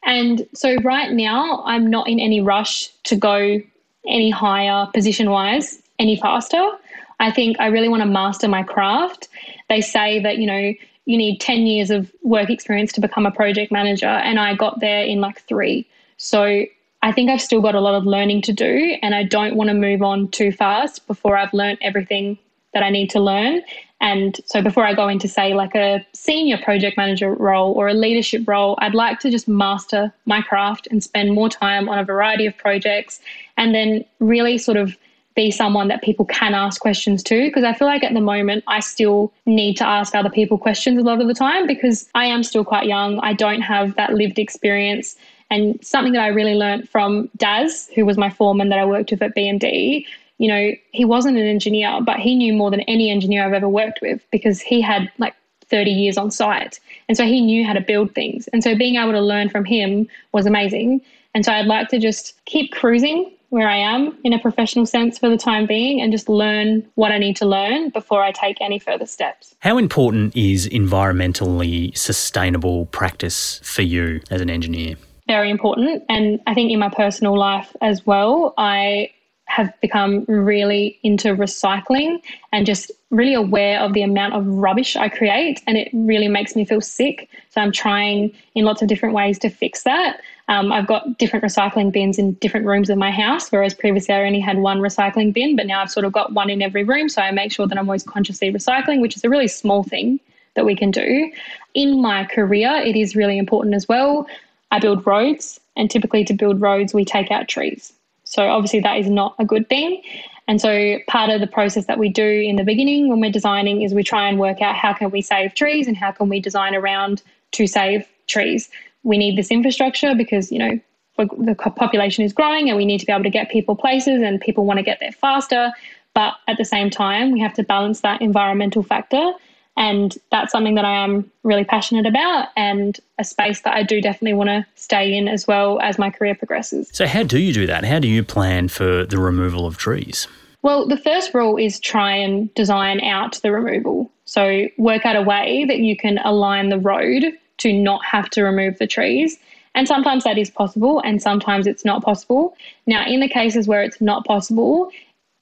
And 0.05 0.47
so 0.53 0.75
right 0.83 1.11
now, 1.11 1.63
I'm 1.65 1.89
not 1.89 2.09
in 2.09 2.19
any 2.19 2.41
rush 2.41 2.87
to 3.03 3.15
go 3.15 3.61
any 4.05 4.29
higher 4.29 4.87
position 4.93 5.29
wise, 5.29 5.81
any 5.99 6.17
faster. 6.17 6.71
I 7.19 7.31
think 7.31 7.57
I 7.59 7.67
really 7.67 7.87
want 7.87 8.01
to 8.01 8.07
master 8.07 8.49
my 8.49 8.63
craft. 8.63 9.29
They 9.69 9.79
say 9.79 10.19
that, 10.19 10.39
you 10.39 10.47
know, 10.47 10.73
you 11.05 11.17
need 11.17 11.39
10 11.39 11.65
years 11.65 11.89
of 11.89 12.11
work 12.23 12.49
experience 12.49 12.91
to 12.93 13.01
become 13.01 13.25
a 13.25 13.31
project 13.31 13.71
manager. 13.71 14.07
And 14.07 14.39
I 14.39 14.55
got 14.55 14.79
there 14.79 15.03
in 15.03 15.19
like 15.19 15.41
three. 15.41 15.87
So 16.17 16.65
I 17.01 17.11
think 17.11 17.29
I've 17.29 17.41
still 17.41 17.61
got 17.61 17.75
a 17.75 17.81
lot 17.81 17.95
of 17.95 18.05
learning 18.05 18.41
to 18.43 18.53
do. 18.53 18.97
And 19.01 19.13
I 19.13 19.23
don't 19.23 19.55
want 19.55 19.69
to 19.69 19.73
move 19.73 20.01
on 20.01 20.29
too 20.29 20.51
fast 20.51 21.05
before 21.07 21.37
I've 21.37 21.53
learned 21.53 21.79
everything 21.81 22.37
that 22.73 22.83
I 22.83 22.89
need 22.89 23.09
to 23.11 23.19
learn. 23.19 23.61
And 24.01 24.39
so 24.45 24.61
before 24.61 24.85
I 24.85 24.93
go 24.93 25.07
into, 25.07 25.29
say, 25.29 25.53
like 25.53 25.75
a 25.75 26.05
senior 26.13 26.57
project 26.57 26.97
manager 26.97 27.33
role 27.33 27.71
or 27.73 27.87
a 27.87 27.93
leadership 27.93 28.45
role, 28.47 28.77
I'd 28.81 28.95
like 28.95 29.19
to 29.19 29.31
just 29.31 29.47
master 29.47 30.13
my 30.25 30.41
craft 30.41 30.87
and 30.91 31.01
spend 31.01 31.33
more 31.33 31.49
time 31.49 31.87
on 31.87 31.97
a 31.97 32.03
variety 32.03 32.45
of 32.45 32.57
projects 32.57 33.21
and 33.55 33.73
then 33.73 34.03
really 34.19 34.57
sort 34.57 34.77
of 34.77 34.97
be 35.35 35.51
someone 35.51 35.87
that 35.87 36.01
people 36.01 36.25
can 36.25 36.53
ask 36.53 36.81
questions 36.81 37.23
to 37.23 37.45
because 37.45 37.63
I 37.63 37.73
feel 37.73 37.87
like 37.87 38.03
at 38.03 38.13
the 38.13 38.21
moment 38.21 38.63
I 38.67 38.79
still 38.79 39.33
need 39.45 39.77
to 39.77 39.85
ask 39.85 40.13
other 40.13 40.29
people 40.29 40.57
questions 40.57 40.99
a 40.99 41.03
lot 41.03 41.21
of 41.21 41.27
the 41.27 41.33
time 41.33 41.65
because 41.67 42.09
I 42.13 42.25
am 42.25 42.43
still 42.43 42.63
quite 42.63 42.85
young. 42.85 43.19
I 43.19 43.33
don't 43.33 43.61
have 43.61 43.95
that 43.95 44.13
lived 44.13 44.39
experience. 44.39 45.15
And 45.49 45.83
something 45.83 46.13
that 46.13 46.21
I 46.21 46.27
really 46.27 46.55
learned 46.55 46.89
from 46.89 47.29
Daz, 47.37 47.89
who 47.95 48.05
was 48.05 48.17
my 48.17 48.29
foreman 48.29 48.69
that 48.69 48.79
I 48.79 48.85
worked 48.85 49.11
with 49.11 49.21
at 49.21 49.35
BMD, 49.35 50.05
you 50.37 50.47
know, 50.47 50.71
he 50.91 51.05
wasn't 51.05 51.37
an 51.37 51.45
engineer, 51.45 51.99
but 52.01 52.19
he 52.19 52.35
knew 52.35 52.53
more 52.53 52.71
than 52.71 52.81
any 52.81 53.09
engineer 53.09 53.45
I've 53.45 53.53
ever 53.53 53.69
worked 53.69 54.01
with 54.01 54.25
because 54.31 54.61
he 54.61 54.81
had 54.81 55.11
like 55.19 55.35
30 55.69 55.91
years 55.91 56.17
on 56.17 56.31
site. 56.31 56.79
And 57.07 57.17
so 57.17 57.25
he 57.25 57.41
knew 57.41 57.65
how 57.65 57.73
to 57.73 57.81
build 57.81 58.13
things. 58.13 58.47
And 58.49 58.63
so 58.63 58.75
being 58.75 58.95
able 58.95 59.11
to 59.13 59.21
learn 59.21 59.49
from 59.49 59.65
him 59.65 60.07
was 60.31 60.45
amazing. 60.45 61.01
And 61.33 61.45
so 61.45 61.51
I'd 61.51 61.65
like 61.65 61.89
to 61.89 61.99
just 61.99 62.33
keep 62.45 62.71
cruising 62.71 63.31
where 63.53 63.69
I 63.69 63.77
am 63.77 64.17
in 64.23 64.33
a 64.33 64.39
professional 64.39 64.87
sense 64.87 65.19
for 65.19 65.29
the 65.29 65.37
time 65.37 65.67
being 65.67 66.01
and 66.01 66.11
just 66.11 66.27
learn 66.27 66.89
what 66.95 67.11
I 67.11 67.19
need 67.19 67.35
to 67.35 67.45
learn 67.45 67.91
before 67.91 68.23
I 68.23 68.31
take 68.31 68.59
any 68.59 68.79
further 68.79 69.05
steps. 69.05 69.53
How 69.59 69.77
important 69.77 70.35
is 70.35 70.67
environmentally 70.69 71.95
sustainable 71.95 72.87
practice 72.87 73.59
for 73.63 73.83
you 73.83 74.21
as 74.31 74.41
an 74.41 74.49
engineer? 74.49 74.95
Very 75.27 75.51
important. 75.51 76.03
And 76.09 76.39
I 76.47 76.55
think 76.55 76.71
in 76.71 76.79
my 76.79 76.89
personal 76.89 77.37
life 77.37 77.75
as 77.79 78.07
well, 78.07 78.55
I 78.57 79.11
have 79.45 79.71
become 79.81 80.25
really 80.27 80.99
into 81.03 81.35
recycling 81.35 82.21
and 82.51 82.65
just 82.65 82.91
really 83.11 83.33
aware 83.35 83.79
of 83.79 83.93
the 83.93 84.01
amount 84.01 84.33
of 84.33 84.47
rubbish 84.47 84.95
I 84.95 85.09
create. 85.09 85.61
And 85.67 85.77
it 85.77 85.89
really 85.93 86.27
makes 86.27 86.55
me 86.55 86.65
feel 86.65 86.81
sick. 86.81 87.29
So 87.49 87.61
I'm 87.61 87.71
trying 87.71 88.33
in 88.55 88.65
lots 88.65 88.81
of 88.81 88.87
different 88.87 89.13
ways 89.13 89.37
to 89.39 89.49
fix 89.49 89.83
that. 89.83 90.21
Um, 90.47 90.71
I've 90.71 90.87
got 90.87 91.17
different 91.19 91.45
recycling 91.45 91.91
bins 91.91 92.17
in 92.17 92.33
different 92.33 92.65
rooms 92.65 92.89
of 92.89 92.97
my 92.97 93.11
house, 93.11 93.49
whereas 93.51 93.73
previously 93.73 94.13
I 94.13 94.23
only 94.25 94.39
had 94.39 94.57
one 94.57 94.79
recycling 94.79 95.33
bin, 95.33 95.55
but 95.55 95.67
now 95.67 95.81
I've 95.81 95.91
sort 95.91 96.05
of 96.05 96.11
got 96.11 96.33
one 96.33 96.49
in 96.49 96.61
every 96.61 96.83
room. 96.83 97.07
So 97.07 97.21
I 97.21 97.31
make 97.31 97.51
sure 97.51 97.67
that 97.67 97.77
I'm 97.77 97.87
always 97.87 98.03
consciously 98.03 98.51
recycling, 98.51 99.01
which 99.01 99.15
is 99.15 99.23
a 99.23 99.29
really 99.29 99.47
small 99.47 99.83
thing 99.83 100.19
that 100.55 100.65
we 100.65 100.75
can 100.75 100.91
do. 100.91 101.31
In 101.73 102.01
my 102.01 102.25
career, 102.25 102.71
it 102.75 102.95
is 102.95 103.15
really 103.15 103.37
important 103.37 103.75
as 103.75 103.87
well. 103.87 104.27
I 104.71 104.79
build 104.79 105.05
roads, 105.05 105.59
and 105.77 105.89
typically 105.89 106.23
to 106.25 106.33
build 106.33 106.59
roads, 106.59 106.93
we 106.93 107.05
take 107.05 107.31
out 107.31 107.47
trees. 107.47 107.93
So 108.33 108.47
obviously, 108.47 108.79
that 108.81 108.97
is 108.97 109.09
not 109.09 109.35
a 109.39 109.45
good 109.45 109.67
thing. 109.69 110.01
And 110.47 110.59
so 110.59 110.97
part 111.07 111.29
of 111.29 111.39
the 111.39 111.47
process 111.47 111.85
that 111.85 111.99
we 111.99 112.09
do 112.09 112.27
in 112.27 112.57
the 112.57 112.63
beginning 112.63 113.07
when 113.09 113.21
we're 113.21 113.31
designing 113.31 113.81
is 113.81 113.93
we 113.93 114.03
try 114.03 114.27
and 114.27 114.39
work 114.39 114.61
out 114.61 114.75
how 114.75 114.93
can 114.93 115.09
we 115.09 115.21
save 115.21 115.53
trees 115.53 115.87
and 115.87 115.95
how 115.95 116.11
can 116.11 116.27
we 116.27 116.39
design 116.39 116.75
around 116.75 117.21
to 117.51 117.65
save 117.67 118.05
trees 118.27 118.69
we 119.03 119.17
need 119.17 119.37
this 119.37 119.51
infrastructure 119.51 120.15
because, 120.15 120.51
you 120.51 120.59
know, 120.59 120.79
the 121.17 121.55
population 121.55 122.23
is 122.23 122.33
growing 122.33 122.69
and 122.69 122.77
we 122.77 122.85
need 122.85 122.99
to 122.99 123.05
be 123.05 123.11
able 123.11 123.23
to 123.23 123.29
get 123.29 123.51
people 123.51 123.75
places 123.75 124.21
and 124.23 124.41
people 124.41 124.65
want 124.65 124.77
to 124.79 124.83
get 124.83 124.99
there 124.99 125.11
faster. 125.11 125.71
But 126.15 126.35
at 126.47 126.57
the 126.57 126.65
same 126.65 126.89
time, 126.89 127.31
we 127.31 127.39
have 127.41 127.53
to 127.55 127.63
balance 127.63 128.01
that 128.01 128.21
environmental 128.21 128.81
factor. 128.81 129.33
And 129.75 130.15
that's 130.31 130.51
something 130.51 130.75
that 130.75 130.85
I 130.85 131.03
am 131.03 131.29
really 131.43 131.63
passionate 131.63 132.05
about 132.05 132.49
and 132.55 132.99
a 133.17 133.23
space 133.23 133.61
that 133.61 133.73
I 133.73 133.83
do 133.83 134.01
definitely 134.01 134.33
want 134.33 134.49
to 134.49 134.65
stay 134.75 135.15
in 135.15 135.27
as 135.27 135.47
well 135.47 135.79
as 135.79 135.97
my 135.97 136.09
career 136.09 136.35
progresses. 136.35 136.89
So, 136.93 137.07
how 137.07 137.23
do 137.23 137.39
you 137.39 137.53
do 137.53 137.65
that? 137.67 137.83
How 137.83 137.99
do 137.99 138.07
you 138.07 138.23
plan 138.23 138.67
for 138.67 139.05
the 139.05 139.17
removal 139.17 139.65
of 139.65 139.77
trees? 139.77 140.27
Well, 140.61 140.87
the 140.87 140.97
first 140.97 141.33
rule 141.33 141.57
is 141.57 141.79
try 141.79 142.15
and 142.15 142.53
design 142.53 143.01
out 143.01 143.39
the 143.41 143.51
removal. 143.51 144.11
So, 144.25 144.67
work 144.77 145.05
out 145.05 145.15
a 145.15 145.21
way 145.21 145.65
that 145.67 145.79
you 145.79 145.97
can 145.97 146.19
align 146.19 146.69
the 146.69 146.79
road 146.79 147.33
to 147.57 147.73
not 147.73 148.05
have 148.05 148.29
to 148.31 148.43
remove 148.43 148.77
the 148.77 148.87
trees. 148.87 149.37
And 149.75 149.87
sometimes 149.87 150.23
that 150.23 150.37
is 150.37 150.51
possible, 150.51 151.01
and 151.03 151.21
sometimes 151.21 151.65
it's 151.65 151.83
not 151.83 152.03
possible. 152.03 152.55
Now, 152.85 153.05
in 153.07 153.21
the 153.21 153.27
cases 153.27 153.67
where 153.67 153.81
it's 153.81 153.99
not 153.99 154.23
possible, 154.25 154.91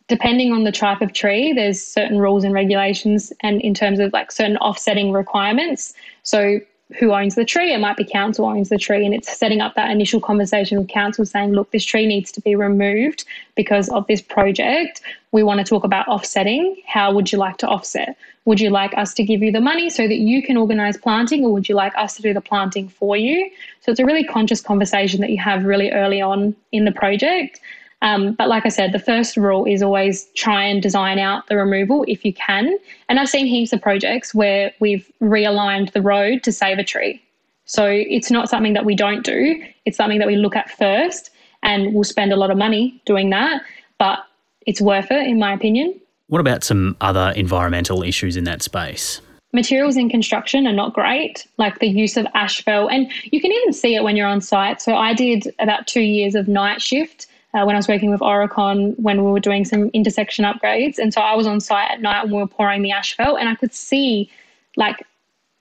depending 0.08 0.52
on 0.52 0.64
the 0.64 0.72
type 0.72 1.02
of 1.02 1.14
tree, 1.14 1.54
there's 1.54 1.82
certain 1.82 2.20
rules 2.20 2.44
and 2.44 2.54
regulations, 2.54 3.32
and 3.42 3.62
in 3.62 3.74
terms 3.74 4.00
of 4.00 4.14
like 4.14 4.32
certain 4.32 4.58
offsetting 4.58 5.12
requirements. 5.12 5.94
So, 6.24 6.60
who 7.00 7.14
owns 7.14 7.36
the 7.36 7.46
tree? 7.46 7.74
It 7.74 7.80
might 7.80 7.96
be 7.96 8.04
council 8.04 8.46
owns 8.46 8.70
the 8.70 8.78
tree, 8.78 9.06
and 9.06 9.16
it's 9.16 9.38
setting 9.38 9.62
up 9.62 9.76
that 9.76 9.90
initial 9.92 10.20
conversation 10.20 10.78
with 10.78 10.90
council 10.90 11.26
saying, 11.26 11.54
look, 11.54 11.72
this 11.72 11.86
tree 11.86 12.06
needs 12.06 12.32
to 12.34 12.42
be 12.42 12.56
removed 12.56 13.24
because 13.56 13.88
of 13.90 14.06
this 14.08 14.22
project. 14.22 15.02
We 15.32 15.44
want 15.44 15.60
to 15.60 15.64
talk 15.64 15.86
about 15.86 16.08
offsetting. 16.10 16.82
How 16.86 17.14
would 17.14 17.32
you 17.32 17.38
like 17.38 17.58
to 17.60 17.68
offset? 17.68 18.18
Would 18.46 18.60
you 18.60 18.72
like 18.72 18.98
us 18.98 19.14
to 19.14 19.24
give 19.24 19.42
you 19.42 19.52
the 19.52 19.62
money 19.62 19.90
so 19.90 20.08
that 20.08 20.18
you 20.18 20.42
can 20.42 20.58
organise 20.58 20.98
planting, 20.98 21.46
or 21.46 21.54
would 21.54 21.70
you 21.70 21.76
like 21.76 21.96
us 21.96 22.16
to 22.16 22.22
do 22.22 22.34
the 22.34 22.42
planting 22.42 22.90
for 22.90 23.16
you? 23.16 23.50
So 23.82 23.92
it's 23.92 24.00
a 24.00 24.06
really 24.06 24.24
conscious 24.24 24.62
conversation 24.62 25.22
that 25.22 25.30
you 25.30 25.38
have 25.38 25.64
really 25.64 25.92
early 25.92 26.22
on 26.22 26.56
in 26.72 26.86
the 26.86 26.92
project. 26.92 27.62
Um, 28.02 28.34
but 28.34 28.50
like 28.50 28.66
I 28.66 28.70
said, 28.70 28.94
the 28.94 29.00
first 29.00 29.38
rule 29.38 29.66
is 29.66 29.84
always 29.84 30.26
try 30.36 30.64
and 30.64 30.82
design 30.82 31.20
out 31.20 31.48
the 31.48 31.56
removal 31.56 32.04
if 32.08 32.26
you 32.26 32.34
can. 32.34 32.78
And 33.10 33.20
I've 33.20 33.30
seen 33.30 33.46
heaps 33.46 33.74
of 33.74 33.82
projects 33.82 34.34
where 34.34 34.74
we've 34.80 35.10
realigned 35.22 35.94
the 35.94 36.02
road 36.02 36.44
to 36.44 36.52
save 36.52 36.80
a 36.80 36.84
tree. 36.84 37.22
So 37.66 37.86
it's 37.86 38.32
not 38.32 38.50
something 38.50 38.74
that 38.74 38.86
we 38.86 38.96
don't 38.96 39.24
do, 39.24 39.64
it's 39.86 39.98
something 39.98 40.20
that 40.20 40.28
we 40.28 40.36
look 40.36 40.56
at 40.56 40.70
first 40.72 41.30
and 41.64 41.94
we'll 41.94 42.04
spend 42.04 42.34
a 42.34 42.36
lot 42.36 42.52
of 42.52 42.58
money 42.58 43.02
doing 43.06 43.30
that. 43.30 43.62
But 44.00 44.20
it's 44.66 44.82
worth 44.82 45.12
it, 45.12 45.28
in 45.28 45.40
my 45.40 45.54
opinion. 45.54 46.00
What 46.28 46.42
about 46.42 46.64
some 46.64 46.98
other 47.02 47.34
environmental 47.36 48.04
issues 48.04 48.36
in 48.36 48.46
that 48.46 48.62
space? 48.62 49.22
Materials 49.54 49.98
in 49.98 50.10
construction 50.10 50.66
are 50.66 50.74
not 50.74 50.94
great, 50.94 51.46
like 51.58 51.80
the 51.80 51.88
use 51.88 52.18
of 52.18 52.26
asphalt. 52.34 52.92
And 52.92 53.12
you 53.26 53.42
can 53.42 53.52
even 53.52 53.74
see 53.74 53.96
it 53.96 54.04
when 54.04 54.16
you're 54.16 54.28
on 54.28 54.42
site. 54.42 54.82
So 54.82 54.96
I 54.96 55.14
did 55.14 55.54
about 55.60 55.88
two 55.88 56.02
years 56.02 56.36
of 56.36 56.48
night 56.48 56.82
shift 56.82 57.28
uh, 57.54 57.64
when 57.64 57.76
I 57.76 57.80
was 57.80 57.88
working 57.88 58.12
with 58.12 58.22
Aurecon 58.22 58.98
when 59.00 59.24
we 59.24 59.32
were 59.32 59.40
doing 59.40 59.66
some 59.66 59.90
intersection 59.90 60.46
upgrades. 60.46 60.98
And 60.98 61.14
so 61.14 61.22
I 61.22 61.36
was 61.36 61.48
on 61.48 61.60
site 61.60 61.92
at 61.92 62.02
night 62.02 62.24
when 62.24 62.34
we 62.34 62.42
were 62.42 62.48
pouring 62.48 62.82
the 62.82 62.92
asphalt 62.92 63.40
and 63.40 63.50
I 63.50 63.56
could 63.56 63.74
see 63.74 64.30
like 64.78 65.06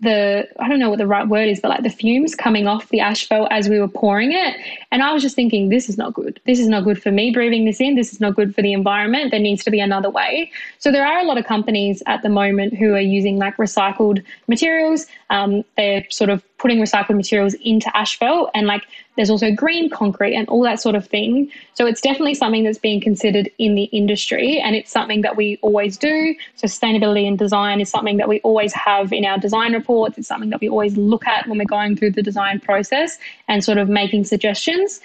the 0.00 0.48
I 0.58 0.68
don't 0.68 0.78
know 0.78 0.88
what 0.88 0.98
the 0.98 1.06
right 1.06 1.28
word 1.28 1.48
is, 1.48 1.60
but 1.60 1.68
like 1.68 1.82
the 1.82 1.90
fumes 1.90 2.34
coming 2.34 2.66
off 2.66 2.88
the 2.88 3.00
asphalt 3.00 3.48
as 3.50 3.68
we 3.68 3.78
were 3.78 3.88
pouring 3.88 4.32
it. 4.32 4.56
And 4.90 5.02
I 5.02 5.12
was 5.12 5.22
just 5.22 5.36
thinking, 5.36 5.68
this 5.68 5.88
is 5.88 5.98
not 5.98 6.14
good. 6.14 6.40
This 6.46 6.58
is 6.58 6.68
not 6.68 6.84
good 6.84 7.02
for 7.02 7.10
me 7.10 7.30
breathing 7.30 7.66
this 7.66 7.80
in. 7.80 7.96
This 7.96 8.12
is 8.12 8.20
not 8.20 8.34
good 8.34 8.54
for 8.54 8.62
the 8.62 8.72
environment. 8.72 9.30
There 9.30 9.40
needs 9.40 9.62
to 9.64 9.70
be 9.70 9.80
another 9.80 10.08
way. 10.08 10.50
So 10.78 10.90
there 10.90 11.06
are 11.06 11.18
a 11.18 11.24
lot 11.24 11.38
of 11.38 11.44
companies 11.44 12.02
at 12.06 12.22
the 12.22 12.30
moment 12.30 12.74
who 12.74 12.94
are 12.94 13.00
using 13.00 13.36
like 13.36 13.56
recycled 13.58 14.24
materials. 14.48 15.06
Um, 15.28 15.64
they're 15.76 16.06
sort 16.10 16.30
of 16.30 16.42
putting 16.60 16.78
recycled 16.78 17.16
materials 17.16 17.54
into 17.54 17.94
asphalt 17.96 18.50
and 18.54 18.66
like 18.66 18.84
there's 19.16 19.30
also 19.30 19.50
green 19.50 19.90
concrete 19.90 20.34
and 20.34 20.48
all 20.48 20.62
that 20.62 20.80
sort 20.80 20.94
of 20.94 21.06
thing. 21.06 21.50
So 21.74 21.86
it's 21.86 22.00
definitely 22.00 22.34
something 22.34 22.64
that's 22.64 22.78
being 22.78 23.00
considered 23.00 23.50
in 23.58 23.74
the 23.74 23.84
industry 23.84 24.58
and 24.58 24.76
it's 24.76 24.90
something 24.90 25.22
that 25.22 25.36
we 25.36 25.58
always 25.62 25.96
do. 25.96 26.34
So 26.56 26.66
sustainability 26.66 27.26
and 27.26 27.38
design 27.38 27.80
is 27.80 27.88
something 27.88 28.18
that 28.18 28.28
we 28.28 28.40
always 28.40 28.72
have 28.74 29.12
in 29.12 29.24
our 29.24 29.38
design 29.38 29.72
reports. 29.72 30.18
It's 30.18 30.28
something 30.28 30.50
that 30.50 30.60
we 30.60 30.68
always 30.68 30.96
look 30.96 31.26
at 31.26 31.48
when 31.48 31.58
we're 31.58 31.64
going 31.64 31.96
through 31.96 32.12
the 32.12 32.22
design 32.22 32.60
process 32.60 33.18
and 33.48 33.64
sort 33.64 33.78
of 33.78 33.88
making 33.88 34.24
suggestions. 34.24 35.00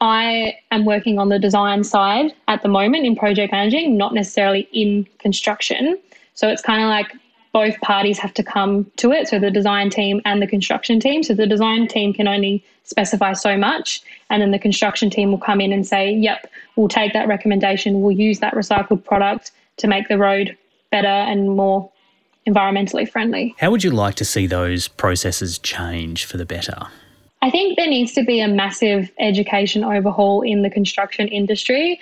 I 0.00 0.56
am 0.70 0.84
working 0.84 1.18
on 1.18 1.28
the 1.28 1.38
design 1.38 1.84
side 1.84 2.32
at 2.46 2.62
the 2.62 2.68
moment 2.68 3.04
in 3.04 3.16
project 3.16 3.50
managing, 3.50 3.96
not 3.96 4.14
necessarily 4.14 4.68
in 4.72 5.06
construction. 5.18 5.98
So 6.34 6.48
it's 6.48 6.62
kind 6.62 6.82
of 6.82 6.88
like 6.88 7.12
both 7.58 7.80
parties 7.80 8.18
have 8.18 8.32
to 8.34 8.44
come 8.44 8.88
to 9.02 9.10
it. 9.10 9.26
So 9.26 9.40
the 9.40 9.50
design 9.50 9.90
team 9.90 10.20
and 10.24 10.40
the 10.40 10.46
construction 10.46 11.00
team. 11.00 11.24
So 11.24 11.34
the 11.34 11.46
design 11.46 11.88
team 11.88 12.12
can 12.12 12.28
only 12.28 12.62
specify 12.84 13.32
so 13.32 13.56
much, 13.56 14.00
and 14.30 14.40
then 14.40 14.52
the 14.52 14.60
construction 14.60 15.10
team 15.10 15.32
will 15.32 15.44
come 15.50 15.60
in 15.60 15.72
and 15.72 15.84
say, 15.84 16.12
"Yep, 16.12 16.40
we'll 16.76 16.94
take 17.00 17.12
that 17.14 17.26
recommendation. 17.26 18.00
We'll 18.00 18.16
use 18.28 18.38
that 18.38 18.54
recycled 18.54 19.02
product 19.04 19.50
to 19.78 19.88
make 19.88 20.06
the 20.06 20.18
road 20.18 20.56
better 20.92 21.18
and 21.30 21.56
more 21.56 21.90
environmentally 22.46 23.06
friendly." 23.10 23.56
How 23.58 23.72
would 23.72 23.82
you 23.82 23.90
like 23.90 24.14
to 24.22 24.24
see 24.24 24.46
those 24.46 24.86
processes 24.86 25.58
change 25.58 26.24
for 26.24 26.36
the 26.36 26.46
better? 26.46 26.78
I 27.42 27.50
think 27.50 27.76
there 27.76 27.88
needs 27.88 28.12
to 28.12 28.22
be 28.22 28.38
a 28.40 28.48
massive 28.48 29.10
education 29.18 29.82
overhaul 29.82 30.42
in 30.42 30.62
the 30.62 30.70
construction 30.70 31.26
industry. 31.26 31.98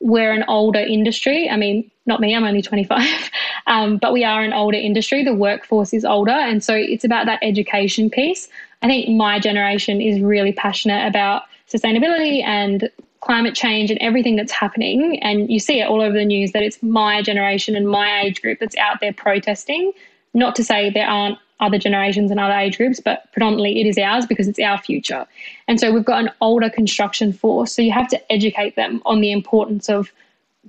We're 0.00 0.32
an 0.32 0.44
older 0.48 0.80
industry. 0.80 1.50
I 1.50 1.56
mean, 1.56 1.90
not 2.06 2.20
me, 2.20 2.34
I'm 2.34 2.44
only 2.44 2.62
25, 2.62 3.30
um, 3.66 3.98
but 3.98 4.12
we 4.12 4.24
are 4.24 4.42
an 4.42 4.52
older 4.52 4.78
industry. 4.78 5.24
The 5.24 5.34
workforce 5.34 5.92
is 5.92 6.04
older. 6.04 6.30
And 6.30 6.62
so 6.62 6.74
it's 6.74 7.04
about 7.04 7.26
that 7.26 7.40
education 7.42 8.08
piece. 8.10 8.48
I 8.82 8.86
think 8.86 9.08
my 9.16 9.38
generation 9.38 10.00
is 10.00 10.20
really 10.20 10.52
passionate 10.52 11.06
about 11.06 11.42
sustainability 11.68 12.44
and 12.44 12.90
climate 13.20 13.54
change 13.54 13.90
and 13.90 13.98
everything 14.00 14.36
that's 14.36 14.52
happening. 14.52 15.18
And 15.20 15.50
you 15.50 15.58
see 15.58 15.80
it 15.80 15.88
all 15.88 16.00
over 16.00 16.16
the 16.16 16.24
news 16.24 16.52
that 16.52 16.62
it's 16.62 16.80
my 16.82 17.22
generation 17.22 17.74
and 17.74 17.88
my 17.88 18.20
age 18.20 18.40
group 18.40 18.60
that's 18.60 18.76
out 18.76 19.00
there 19.00 19.12
protesting. 19.12 19.92
Not 20.32 20.54
to 20.56 20.64
say 20.64 20.90
there 20.90 21.08
aren't 21.08 21.38
other 21.58 21.78
generations 21.78 22.30
and 22.30 22.38
other 22.38 22.54
age 22.54 22.76
groups, 22.76 23.00
but 23.00 23.32
predominantly 23.32 23.80
it 23.80 23.86
is 23.86 23.98
ours 23.98 24.26
because 24.26 24.46
it's 24.46 24.58
our 24.60 24.78
future. 24.78 25.26
And 25.66 25.80
so 25.80 25.92
we've 25.92 26.04
got 26.04 26.22
an 26.22 26.30
older 26.40 26.68
construction 26.68 27.32
force. 27.32 27.72
So 27.72 27.82
you 27.82 27.92
have 27.92 28.08
to 28.08 28.32
educate 28.32 28.76
them 28.76 29.02
on 29.06 29.20
the 29.20 29.32
importance 29.32 29.88
of 29.88 30.12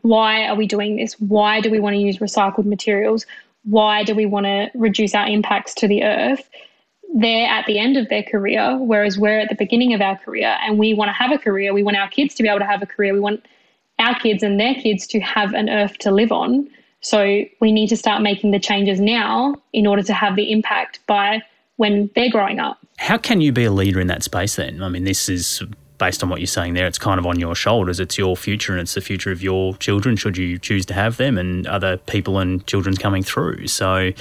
why 0.01 0.45
are 0.47 0.55
we 0.55 0.67
doing 0.67 0.95
this? 0.95 1.13
Why 1.19 1.61
do 1.61 1.69
we 1.69 1.79
want 1.79 1.95
to 1.95 1.99
use 1.99 2.17
recycled 2.19 2.65
materials? 2.65 3.25
Why 3.63 4.03
do 4.03 4.15
we 4.15 4.25
want 4.25 4.45
to 4.45 4.69
reduce 4.75 5.13
our 5.13 5.27
impacts 5.27 5.73
to 5.75 5.87
the 5.87 6.03
earth? 6.03 6.49
They're 7.13 7.47
at 7.47 7.65
the 7.65 7.79
end 7.79 7.97
of 7.97 8.09
their 8.09 8.23
career, 8.23 8.77
whereas 8.77 9.17
we're 9.17 9.39
at 9.39 9.49
the 9.49 9.55
beginning 9.55 9.93
of 9.93 10.01
our 10.01 10.17
career 10.17 10.57
and 10.61 10.77
we 10.77 10.93
want 10.93 11.09
to 11.09 11.13
have 11.13 11.31
a 11.31 11.37
career. 11.37 11.73
We 11.73 11.83
want 11.83 11.97
our 11.97 12.09
kids 12.09 12.35
to 12.35 12.43
be 12.43 12.49
able 12.49 12.59
to 12.59 12.65
have 12.65 12.81
a 12.81 12.85
career. 12.85 13.13
We 13.13 13.19
want 13.19 13.45
our 13.99 14.17
kids 14.19 14.43
and 14.43 14.59
their 14.59 14.75
kids 14.75 15.07
to 15.07 15.19
have 15.19 15.53
an 15.53 15.69
earth 15.69 15.97
to 15.99 16.11
live 16.11 16.31
on. 16.31 16.69
So 17.01 17.43
we 17.61 17.71
need 17.71 17.87
to 17.87 17.97
start 17.97 18.21
making 18.21 18.51
the 18.51 18.59
changes 18.59 18.99
now 18.99 19.55
in 19.73 19.87
order 19.87 20.03
to 20.03 20.13
have 20.13 20.35
the 20.35 20.51
impact 20.51 20.99
by 21.07 21.41
when 21.77 22.09
they're 22.15 22.29
growing 22.29 22.59
up. 22.59 22.77
How 22.97 23.17
can 23.17 23.41
you 23.41 23.51
be 23.51 23.65
a 23.65 23.71
leader 23.71 23.99
in 23.99 24.07
that 24.07 24.23
space 24.23 24.55
then? 24.55 24.81
I 24.81 24.89
mean, 24.89 25.03
this 25.03 25.29
is 25.29 25.61
based 25.97 26.23
on 26.23 26.29
what 26.29 26.39
you're 26.39 26.47
saying 26.47 26.73
there, 26.73 26.87
it's 26.87 26.97
kind 26.97 27.19
of 27.19 27.25
on 27.25 27.39
your 27.39 27.55
shoulders. 27.55 27.99
It's 27.99 28.17
your 28.17 28.37
future 28.37 28.73
and 28.73 28.81
it's 28.81 28.93
the 28.93 29.01
future 29.01 29.31
of 29.31 29.41
your 29.41 29.75
children, 29.77 30.15
should 30.15 30.37
you 30.37 30.57
choose 30.57 30.85
to 30.87 30.93
have 30.93 31.17
them, 31.17 31.37
and 31.37 31.65
other 31.67 31.97
people 31.97 32.39
and 32.39 32.65
children's 32.67 32.97
coming 32.97 33.23
through. 33.23 33.67
So, 33.67 34.11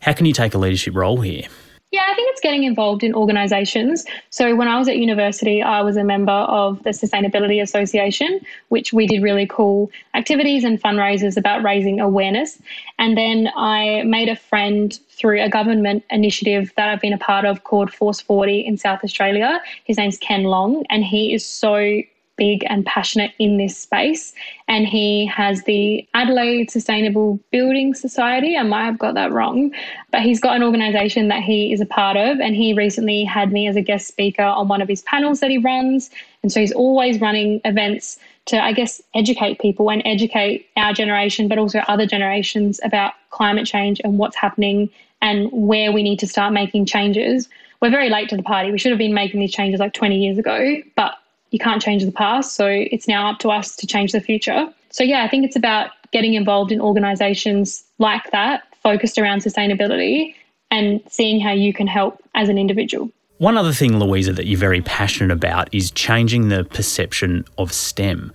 how 0.00 0.12
can 0.12 0.26
you 0.26 0.32
take 0.32 0.54
a 0.54 0.58
leadership 0.58 0.94
role 0.94 1.20
here? 1.20 1.48
Yeah, 1.92 2.02
I 2.10 2.14
think 2.14 2.30
it's 2.32 2.40
getting 2.40 2.64
involved 2.64 3.04
in 3.04 3.14
organisations. 3.14 4.04
So 4.30 4.56
when 4.56 4.66
I 4.66 4.76
was 4.76 4.88
at 4.88 4.96
university, 4.96 5.62
I 5.62 5.82
was 5.82 5.96
a 5.96 6.02
member 6.02 6.32
of 6.32 6.82
the 6.82 6.90
Sustainability 6.90 7.62
Association, 7.62 8.40
which 8.68 8.92
we 8.92 9.06
did 9.06 9.22
really 9.22 9.46
cool 9.46 9.90
activities 10.14 10.64
and 10.64 10.82
fundraisers 10.82 11.36
about 11.36 11.62
raising 11.62 12.00
awareness. 12.00 12.60
And 12.98 13.16
then 13.16 13.50
I 13.56 14.02
made 14.04 14.28
a 14.28 14.36
friend 14.36 14.98
through 15.10 15.40
a 15.40 15.48
government 15.48 16.04
initiative 16.10 16.72
that 16.76 16.88
I've 16.88 17.00
been 17.00 17.12
a 17.12 17.18
part 17.18 17.44
of 17.44 17.62
called 17.62 17.92
Force 17.92 18.20
40 18.20 18.66
in 18.66 18.76
South 18.76 19.04
Australia. 19.04 19.60
His 19.84 19.96
name's 19.96 20.18
Ken 20.18 20.42
Long, 20.42 20.84
and 20.90 21.04
he 21.04 21.32
is 21.32 21.46
so 21.46 22.02
big 22.36 22.64
and 22.68 22.84
passionate 22.86 23.32
in 23.38 23.56
this 23.58 23.76
space. 23.76 24.32
And 24.68 24.86
he 24.86 25.26
has 25.26 25.62
the 25.62 26.06
Adelaide 26.14 26.70
Sustainable 26.70 27.40
Building 27.50 27.94
Society. 27.94 28.56
I 28.56 28.62
might 28.62 28.84
have 28.84 28.98
got 28.98 29.14
that 29.14 29.32
wrong, 29.32 29.72
but 30.10 30.22
he's 30.22 30.40
got 30.40 30.56
an 30.56 30.62
organization 30.62 31.28
that 31.28 31.42
he 31.42 31.72
is 31.72 31.80
a 31.80 31.86
part 31.86 32.16
of. 32.16 32.40
And 32.40 32.54
he 32.54 32.74
recently 32.74 33.24
had 33.24 33.52
me 33.52 33.66
as 33.66 33.76
a 33.76 33.82
guest 33.82 34.06
speaker 34.08 34.42
on 34.42 34.68
one 34.68 34.82
of 34.82 34.88
his 34.88 35.02
panels 35.02 35.40
that 35.40 35.50
he 35.50 35.58
runs. 35.58 36.10
And 36.42 36.52
so 36.52 36.60
he's 36.60 36.72
always 36.72 37.20
running 37.20 37.60
events 37.64 38.18
to, 38.46 38.62
I 38.62 38.72
guess, 38.72 39.02
educate 39.14 39.60
people 39.60 39.90
and 39.90 40.02
educate 40.04 40.68
our 40.76 40.92
generation, 40.92 41.48
but 41.48 41.58
also 41.58 41.80
other 41.80 42.06
generations 42.06 42.80
about 42.84 43.14
climate 43.30 43.66
change 43.66 44.00
and 44.04 44.18
what's 44.18 44.36
happening 44.36 44.88
and 45.20 45.48
where 45.52 45.92
we 45.92 46.02
need 46.02 46.18
to 46.20 46.26
start 46.26 46.52
making 46.52 46.86
changes. 46.86 47.48
We're 47.80 47.90
very 47.90 48.08
late 48.08 48.28
to 48.30 48.36
the 48.36 48.42
party. 48.42 48.70
We 48.70 48.78
should 48.78 48.92
have 48.92 48.98
been 48.98 49.14
making 49.14 49.40
these 49.40 49.52
changes 49.52 49.80
like 49.80 49.92
20 49.92 50.16
years 50.16 50.38
ago, 50.38 50.76
but 50.94 51.14
you 51.50 51.58
can't 51.58 51.80
change 51.80 52.04
the 52.04 52.12
past. 52.12 52.54
So 52.54 52.66
it's 52.66 53.08
now 53.08 53.30
up 53.30 53.38
to 53.40 53.50
us 53.50 53.76
to 53.76 53.86
change 53.86 54.12
the 54.12 54.20
future. 54.20 54.72
So, 54.90 55.04
yeah, 55.04 55.24
I 55.24 55.28
think 55.28 55.44
it's 55.44 55.56
about 55.56 55.90
getting 56.12 56.34
involved 56.34 56.72
in 56.72 56.80
organizations 56.80 57.84
like 57.98 58.30
that, 58.30 58.62
focused 58.82 59.18
around 59.18 59.42
sustainability, 59.42 60.34
and 60.70 61.00
seeing 61.08 61.40
how 61.40 61.52
you 61.52 61.72
can 61.72 61.86
help 61.86 62.22
as 62.34 62.48
an 62.48 62.58
individual. 62.58 63.10
One 63.38 63.58
other 63.58 63.72
thing, 63.72 63.98
Luisa, 63.98 64.32
that 64.32 64.46
you're 64.46 64.58
very 64.58 64.80
passionate 64.80 65.30
about 65.30 65.72
is 65.74 65.90
changing 65.90 66.48
the 66.48 66.64
perception 66.64 67.44
of 67.58 67.72
STEM. 67.72 68.32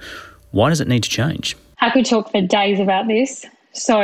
Why 0.51 0.69
does 0.69 0.79
it 0.79 0.87
need 0.87 1.03
to 1.03 1.09
change? 1.09 1.57
I 1.79 1.89
could 1.89 2.05
talk 2.05 2.31
for 2.31 2.41
days 2.41 2.79
about 2.79 3.07
this. 3.07 3.45
So, 3.73 3.97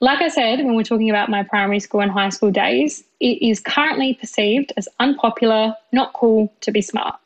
like 0.00 0.20
I 0.20 0.28
said, 0.28 0.58
when 0.60 0.76
we're 0.76 0.84
talking 0.84 1.10
about 1.10 1.28
my 1.28 1.42
primary 1.42 1.80
school 1.80 2.00
and 2.00 2.10
high 2.10 2.28
school 2.28 2.52
days, 2.52 3.02
it 3.18 3.42
is 3.42 3.58
currently 3.58 4.14
perceived 4.14 4.72
as 4.76 4.88
unpopular, 5.00 5.74
not 5.92 6.12
cool 6.12 6.52
to 6.60 6.70
be 6.70 6.82
smart. 6.82 7.18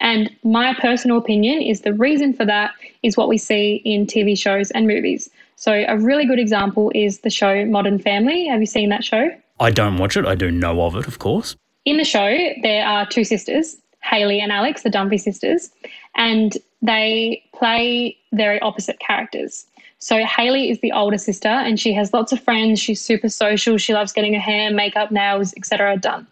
And 0.00 0.30
my 0.44 0.74
personal 0.74 1.18
opinion 1.18 1.60
is 1.60 1.80
the 1.80 1.92
reason 1.92 2.32
for 2.32 2.44
that 2.44 2.72
is 3.02 3.16
what 3.16 3.28
we 3.28 3.38
see 3.38 3.82
in 3.84 4.06
TV 4.06 4.38
shows 4.38 4.70
and 4.70 4.86
movies. 4.86 5.28
So, 5.56 5.84
a 5.88 5.98
really 5.98 6.24
good 6.24 6.38
example 6.38 6.92
is 6.94 7.20
the 7.20 7.30
show 7.30 7.64
Modern 7.64 7.98
Family. 7.98 8.46
Have 8.46 8.60
you 8.60 8.66
seen 8.66 8.90
that 8.90 9.04
show? 9.04 9.30
I 9.58 9.70
don't 9.70 9.98
watch 9.98 10.16
it. 10.16 10.24
I 10.24 10.36
do 10.36 10.52
know 10.52 10.82
of 10.82 10.94
it, 10.94 11.08
of 11.08 11.18
course. 11.18 11.56
In 11.84 11.96
the 11.96 12.04
show, 12.04 12.36
there 12.62 12.86
are 12.86 13.06
two 13.06 13.24
sisters, 13.24 13.76
Haley 14.02 14.40
and 14.40 14.52
Alex, 14.52 14.82
the 14.82 14.90
Dunphy 14.90 15.20
sisters, 15.20 15.70
and 16.14 16.56
they 16.80 17.42
play 17.54 18.16
very 18.32 18.60
opposite 18.60 19.00
characters. 19.00 19.66
So 19.98 20.24
Haley 20.24 20.70
is 20.70 20.78
the 20.80 20.92
older 20.92 21.18
sister 21.18 21.48
and 21.48 21.80
she 21.80 21.92
has 21.92 22.12
lots 22.12 22.30
of 22.30 22.40
friends. 22.40 22.78
She's 22.78 23.00
super 23.00 23.28
social. 23.28 23.78
She 23.78 23.94
loves 23.94 24.12
getting 24.12 24.34
her 24.34 24.40
hair, 24.40 24.72
makeup, 24.72 25.10
nails, 25.10 25.52
etc. 25.56 25.96
done. 25.96 26.26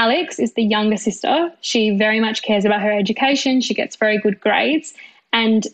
Alex 0.00 0.38
is 0.38 0.54
the 0.54 0.62
younger 0.62 0.96
sister. 0.96 1.52
She 1.60 1.90
very 1.90 2.20
much 2.20 2.42
cares 2.42 2.64
about 2.64 2.80
her 2.80 2.90
education. 2.90 3.60
She 3.60 3.74
gets 3.74 3.96
very 3.96 4.16
good 4.16 4.40
grades 4.40 4.94
and 5.30 5.66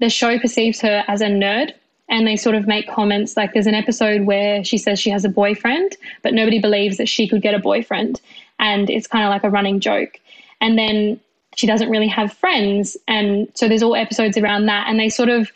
the 0.00 0.10
show 0.10 0.38
perceives 0.38 0.82
her 0.82 1.02
as 1.08 1.22
a 1.22 1.28
nerd 1.28 1.72
and 2.10 2.26
they 2.26 2.36
sort 2.36 2.56
of 2.56 2.66
make 2.66 2.86
comments 2.90 3.38
like 3.38 3.54
there's 3.54 3.66
an 3.66 3.74
episode 3.74 4.26
where 4.26 4.62
she 4.62 4.76
says 4.76 5.00
she 5.00 5.08
has 5.08 5.24
a 5.24 5.30
boyfriend 5.30 5.96
but 6.22 6.34
nobody 6.34 6.58
believes 6.60 6.98
that 6.98 7.08
she 7.08 7.26
could 7.26 7.40
get 7.40 7.54
a 7.54 7.58
boyfriend 7.58 8.20
and 8.58 8.90
it's 8.90 9.06
kind 9.06 9.24
of 9.24 9.30
like 9.30 9.44
a 9.44 9.48
running 9.48 9.80
joke 9.80 10.20
and 10.60 10.76
then 10.76 11.18
she 11.56 11.66
doesn't 11.66 11.88
really 11.88 12.08
have 12.18 12.34
friends 12.34 12.98
and 13.08 13.48
so 13.54 13.66
there's 13.66 13.82
all 13.82 13.96
episodes 13.96 14.36
around 14.36 14.66
that 14.66 14.86
and 14.88 15.00
they 15.00 15.08
sort 15.08 15.30
of 15.30 15.50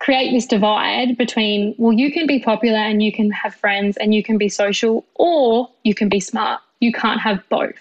create 0.00 0.32
this 0.32 0.46
divide 0.46 1.16
between, 1.16 1.74
well, 1.78 1.92
you 1.92 2.10
can 2.10 2.26
be 2.26 2.40
popular 2.40 2.78
and 2.78 3.02
you 3.02 3.12
can 3.12 3.30
have 3.30 3.54
friends 3.54 3.98
and 3.98 4.14
you 4.14 4.22
can 4.22 4.38
be 4.38 4.48
social, 4.48 5.04
or 5.14 5.68
you 5.84 5.94
can 5.94 6.08
be 6.08 6.18
smart. 6.18 6.58
You 6.80 6.92
can't 6.92 7.20
have 7.20 7.46
both. 7.48 7.78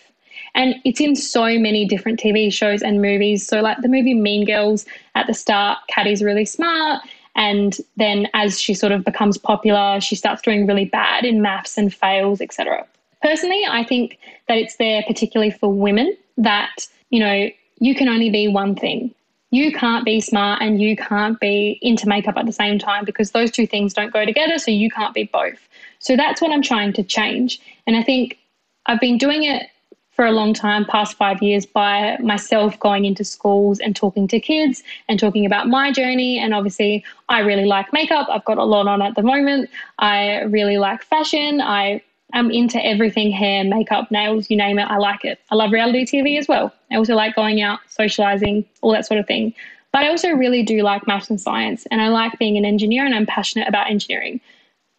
And 0.55 0.75
it's 0.83 0.99
in 0.99 1.15
so 1.15 1.59
many 1.59 1.85
different 1.85 2.19
TV 2.19 2.51
shows 2.51 2.81
and 2.81 3.01
movies. 3.01 3.45
So, 3.45 3.61
like 3.61 3.77
the 3.81 3.87
movie 3.87 4.13
Mean 4.13 4.45
Girls, 4.45 4.85
at 5.15 5.27
the 5.27 5.33
start, 5.33 5.79
Cady's 5.87 6.23
really 6.23 6.45
smart. 6.45 7.01
And 7.35 7.77
then 7.97 8.27
as 8.33 8.59
she 8.59 8.73
sort 8.73 8.91
of 8.91 9.05
becomes 9.05 9.37
popular, 9.37 10.01
she 10.01 10.15
starts 10.15 10.41
doing 10.41 10.65
really 10.65 10.85
bad 10.85 11.23
in 11.23 11.41
maths 11.41 11.77
and 11.77 11.93
fails, 11.93 12.41
etc. 12.41 12.85
Personally, 13.21 13.63
I 13.69 13.83
think 13.83 14.17
that 14.47 14.57
it's 14.57 14.77
there 14.77 15.03
particularly 15.07 15.51
for 15.51 15.71
women 15.71 16.15
that, 16.37 16.87
you 17.09 17.19
know, 17.19 17.49
you 17.79 17.95
can 17.95 18.09
only 18.09 18.29
be 18.29 18.47
one 18.47 18.75
thing 18.75 19.13
you 19.51 19.71
can't 19.71 20.05
be 20.05 20.21
smart 20.21 20.61
and 20.61 20.81
you 20.81 20.95
can't 20.95 21.39
be 21.39 21.79
into 21.81 22.07
makeup 22.07 22.37
at 22.37 22.45
the 22.45 22.51
same 22.51 22.77
time 22.77 23.03
because 23.03 23.31
those 23.31 23.49
two 23.49 23.65
things 23.65 23.93
don't 23.93 24.13
go 24.13 24.25
together. 24.25 24.59
So 24.59 24.71
you 24.71 24.91
can't 24.91 25.13
be 25.13 25.23
both. 25.23 25.67
So 25.99 26.15
that's 26.15 26.41
what 26.41 26.51
I'm 26.51 26.61
trying 26.61 26.93
to 26.93 27.03
change. 27.03 27.59
And 27.87 27.95
I 27.95 28.03
think 28.03 28.37
I've 28.85 28.99
been 28.99 29.17
doing 29.17 29.43
it 29.43 29.67
for 30.11 30.25
a 30.25 30.31
long 30.31 30.53
time, 30.53 30.83
past 30.83 31.15
five 31.15 31.41
years, 31.41 31.65
by 31.65 32.17
myself 32.21 32.77
going 32.79 33.05
into 33.05 33.23
schools 33.23 33.79
and 33.79 33.95
talking 33.95 34.27
to 34.27 34.39
kids 34.39 34.83
and 35.07 35.17
talking 35.17 35.45
about 35.45 35.69
my 35.69 35.91
journey. 35.91 36.37
And 36.39 36.53
obviously, 36.53 37.05
I 37.29 37.39
really 37.39 37.65
like 37.65 37.93
makeup. 37.93 38.27
I've 38.29 38.43
got 38.43 38.57
a 38.57 38.65
lot 38.65 38.87
on 38.87 39.01
at 39.01 39.15
the 39.15 39.23
moment. 39.23 39.69
I 39.99 40.41
really 40.41 40.77
like 40.77 41.03
fashion. 41.03 41.61
I 41.61 42.01
I'm 42.33 42.51
into 42.51 42.83
everything 42.85 43.31
hair, 43.31 43.63
makeup, 43.63 44.11
nails, 44.11 44.49
you 44.49 44.57
name 44.57 44.77
it. 44.77 44.83
I 44.83 44.97
like 44.97 45.25
it. 45.25 45.39
I 45.49 45.55
love 45.55 45.71
reality 45.71 46.05
TV 46.05 46.37
as 46.37 46.47
well. 46.47 46.71
I 46.91 46.95
also 46.95 47.15
like 47.15 47.35
going 47.35 47.61
out, 47.61 47.79
socializing, 47.87 48.65
all 48.81 48.91
that 48.91 49.05
sort 49.05 49.19
of 49.19 49.25
thing. 49.25 49.53
But 49.91 50.03
I 50.03 50.09
also 50.09 50.29
really 50.29 50.61
do 50.61 50.83
like 50.83 51.07
maths 51.07 51.29
and 51.29 51.41
science, 51.41 51.87
and 51.89 52.01
I 52.01 52.09
like 52.09 52.37
being 52.37 52.57
an 52.57 52.65
engineer, 52.65 53.05
and 53.05 53.15
I'm 53.15 53.25
passionate 53.25 53.67
about 53.67 53.89
engineering. 53.89 54.39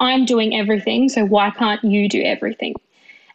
I'm 0.01 0.25
doing 0.25 0.57
everything, 0.57 1.09
so 1.09 1.25
why 1.25 1.51
can't 1.51 1.85
you 1.85 2.09
do 2.09 2.23
everything? 2.23 2.75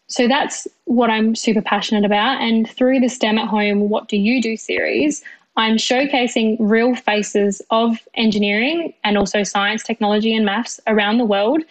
So 0.08 0.28
that's 0.28 0.68
what 0.86 1.10
I'm 1.10 1.36
super 1.36 1.62
passionate 1.62 2.06
about. 2.06 2.42
And 2.42 2.70
through 2.70 3.00
the 3.00 3.10
STEM 3.10 3.38
at 3.38 3.48
Home, 3.48 3.90
What 3.90 4.08
Do 4.08 4.18
You 4.18 4.42
Do 4.42 4.56
series, 4.56 5.24
I'm 5.58 5.78
showcasing 5.78 6.58
real 6.60 6.96
faces 6.96 7.62
of 7.70 7.98
engineering 8.16 8.94
and 9.04 9.18
also 9.18 9.44
science, 9.44 9.84
technology, 9.84 10.36
and 10.36 10.46
maths 10.46 10.80
around 10.88 11.18
the 11.18 11.26
world 11.26 11.64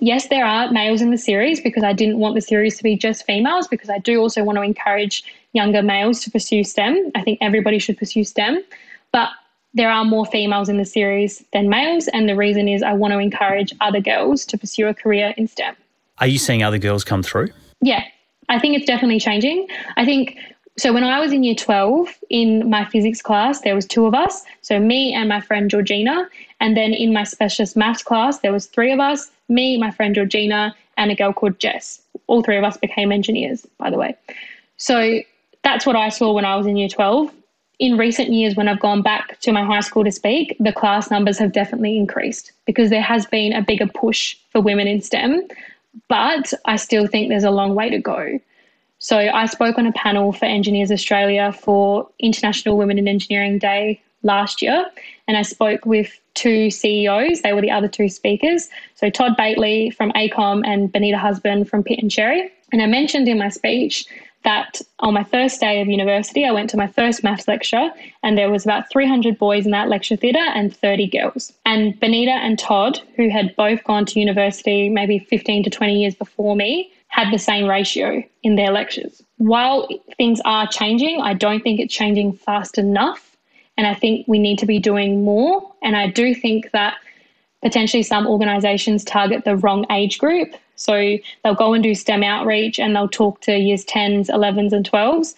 yes, 0.00 0.28
there 0.28 0.44
are 0.44 0.70
males 0.72 1.00
in 1.00 1.10
the 1.10 1.18
series 1.18 1.60
because 1.60 1.84
I 1.84 1.92
didn't 1.92 2.18
want 2.18 2.34
the 2.34 2.40
series 2.40 2.76
to 2.78 2.82
be 2.82 2.96
just 2.96 3.24
females 3.24 3.68
because 3.68 3.90
I 3.90 3.98
do 3.98 4.20
also 4.20 4.42
want 4.42 4.56
to 4.56 4.62
encourage 4.62 5.24
younger 5.52 5.82
males 5.82 6.20
to 6.24 6.30
pursue 6.30 6.64
STEM. 6.64 7.12
I 7.14 7.22
think 7.22 7.38
everybody 7.40 7.78
should 7.78 7.98
pursue 7.98 8.24
STEM, 8.24 8.62
but 9.12 9.28
there 9.74 9.90
are 9.90 10.04
more 10.04 10.26
females 10.26 10.68
in 10.68 10.78
the 10.78 10.84
series 10.84 11.44
than 11.52 11.68
males. 11.68 12.08
And 12.08 12.28
the 12.28 12.34
reason 12.34 12.68
is 12.68 12.82
I 12.82 12.92
want 12.92 13.12
to 13.12 13.18
encourage 13.18 13.72
other 13.80 14.00
girls 14.00 14.44
to 14.46 14.58
pursue 14.58 14.88
a 14.88 14.94
career 14.94 15.34
in 15.36 15.46
STEM. 15.46 15.76
Are 16.18 16.26
you 16.26 16.38
seeing 16.38 16.62
other 16.62 16.78
girls 16.78 17.04
come 17.04 17.22
through? 17.22 17.48
Yeah, 17.80 18.04
I 18.48 18.58
think 18.58 18.76
it's 18.76 18.86
definitely 18.86 19.20
changing. 19.20 19.66
I 19.96 20.04
think 20.04 20.38
so 20.80 20.92
when 20.92 21.04
I 21.04 21.20
was 21.20 21.32
in 21.32 21.42
year 21.42 21.54
12 21.54 22.08
in 22.30 22.70
my 22.70 22.84
physics 22.86 23.20
class, 23.20 23.60
there 23.60 23.74
was 23.74 23.86
two 23.86 24.06
of 24.06 24.14
us. 24.14 24.44
So 24.62 24.78
me 24.78 25.12
and 25.12 25.28
my 25.28 25.40
friend 25.40 25.70
Georgina. 25.70 26.28
And 26.60 26.76
then 26.76 26.92
in 26.92 27.12
my 27.12 27.24
specialist 27.24 27.76
maths 27.76 28.02
class, 28.02 28.38
there 28.38 28.52
was 28.52 28.66
three 28.66 28.92
of 28.92 29.00
us, 29.00 29.30
me, 29.48 29.76
my 29.76 29.90
friend 29.90 30.14
Georgina, 30.14 30.74
and 30.96 31.10
a 31.10 31.14
girl 31.14 31.32
called 31.32 31.58
Jess. 31.58 32.00
All 32.28 32.42
three 32.42 32.56
of 32.56 32.64
us 32.64 32.76
became 32.76 33.12
engineers, 33.12 33.66
by 33.78 33.90
the 33.90 33.98
way. 33.98 34.16
So 34.76 35.20
that's 35.62 35.84
what 35.84 35.96
I 35.96 36.08
saw 36.08 36.32
when 36.32 36.44
I 36.44 36.56
was 36.56 36.66
in 36.66 36.76
year 36.76 36.88
12. 36.88 37.30
In 37.78 37.96
recent 37.96 38.30
years, 38.30 38.56
when 38.56 38.68
I've 38.68 38.80
gone 38.80 39.02
back 39.02 39.40
to 39.40 39.52
my 39.52 39.64
high 39.64 39.80
school 39.80 40.04
to 40.04 40.12
speak, 40.12 40.56
the 40.60 40.72
class 40.72 41.10
numbers 41.10 41.38
have 41.38 41.52
definitely 41.52 41.96
increased 41.96 42.52
because 42.66 42.90
there 42.90 43.02
has 43.02 43.26
been 43.26 43.52
a 43.52 43.62
bigger 43.62 43.86
push 43.86 44.36
for 44.50 44.60
women 44.60 44.86
in 44.86 45.00
STEM. 45.00 45.46
But 46.08 46.52
I 46.64 46.76
still 46.76 47.06
think 47.06 47.28
there's 47.28 47.44
a 47.44 47.50
long 47.50 47.74
way 47.74 47.90
to 47.90 47.98
go. 47.98 48.38
So 48.98 49.16
I 49.16 49.46
spoke 49.46 49.78
on 49.78 49.86
a 49.86 49.92
panel 49.92 50.32
for 50.32 50.44
Engineers 50.44 50.92
Australia 50.92 51.52
for 51.52 52.08
International 52.18 52.76
Women 52.76 52.98
in 52.98 53.08
Engineering 53.08 53.58
Day 53.58 54.00
last 54.22 54.60
year, 54.60 54.84
and 55.26 55.36
I 55.36 55.42
spoke 55.42 55.86
with 55.86 56.20
two 56.34 56.70
CEOs. 56.70 57.40
They 57.40 57.52
were 57.52 57.62
the 57.62 57.70
other 57.70 57.88
two 57.88 58.08
speakers. 58.08 58.68
So 58.94 59.08
Todd 59.08 59.36
Bately 59.36 59.90
from 59.90 60.12
AECOM 60.12 60.66
and 60.66 60.92
Benita 60.92 61.18
Husband 61.18 61.68
from 61.68 61.82
Pitt 61.82 61.98
and 61.98 62.12
Sherry. 62.12 62.50
And 62.72 62.82
I 62.82 62.86
mentioned 62.86 63.26
in 63.28 63.38
my 63.38 63.48
speech 63.48 64.06
that 64.42 64.80
on 65.00 65.14
my 65.14 65.24
first 65.24 65.60
day 65.60 65.80
of 65.80 65.88
university, 65.88 66.44
I 66.44 66.52
went 66.52 66.70
to 66.70 66.76
my 66.76 66.86
first 66.86 67.22
maths 67.22 67.46
lecture, 67.46 67.90
and 68.22 68.38
there 68.38 68.50
was 68.50 68.64
about 68.64 68.90
300 68.90 69.38
boys 69.38 69.66
in 69.66 69.72
that 69.72 69.88
lecture 69.88 70.16
theatre 70.16 70.38
and 70.38 70.74
30 70.74 71.08
girls. 71.08 71.52
And 71.66 71.98
Benita 72.00 72.32
and 72.32 72.58
Todd, 72.58 73.00
who 73.16 73.28
had 73.28 73.54
both 73.56 73.84
gone 73.84 74.06
to 74.06 74.20
university 74.20 74.88
maybe 74.88 75.18
15 75.18 75.64
to 75.64 75.70
20 75.70 76.00
years 76.00 76.14
before 76.14 76.56
me, 76.56 76.90
had 77.08 77.32
the 77.32 77.38
same 77.38 77.66
ratio 77.66 78.22
in 78.42 78.56
their 78.56 78.70
lectures. 78.70 79.22
While 79.36 79.88
things 80.16 80.40
are 80.44 80.66
changing, 80.66 81.20
I 81.20 81.34
don't 81.34 81.62
think 81.62 81.80
it's 81.80 81.92
changing 81.92 82.32
fast 82.34 82.78
enough. 82.78 83.36
And 83.76 83.86
I 83.86 83.94
think 83.94 84.26
we 84.28 84.38
need 84.38 84.58
to 84.60 84.66
be 84.66 84.78
doing 84.78 85.24
more. 85.24 85.72
And 85.82 85.96
I 85.96 86.08
do 86.08 86.34
think 86.34 86.70
that 86.72 86.94
potentially 87.62 88.02
some 88.02 88.26
organizations 88.26 89.04
target 89.04 89.44
the 89.44 89.56
wrong 89.56 89.86
age 89.90 90.18
group. 90.18 90.54
So 90.80 91.18
they'll 91.44 91.54
go 91.54 91.74
and 91.74 91.82
do 91.82 91.94
STEM 91.94 92.22
outreach 92.22 92.78
and 92.78 92.96
they'll 92.96 93.08
talk 93.08 93.42
to 93.42 93.56
years 93.56 93.84
10s, 93.84 94.30
11s, 94.30 94.72
and 94.72 94.90
12s. 94.90 95.34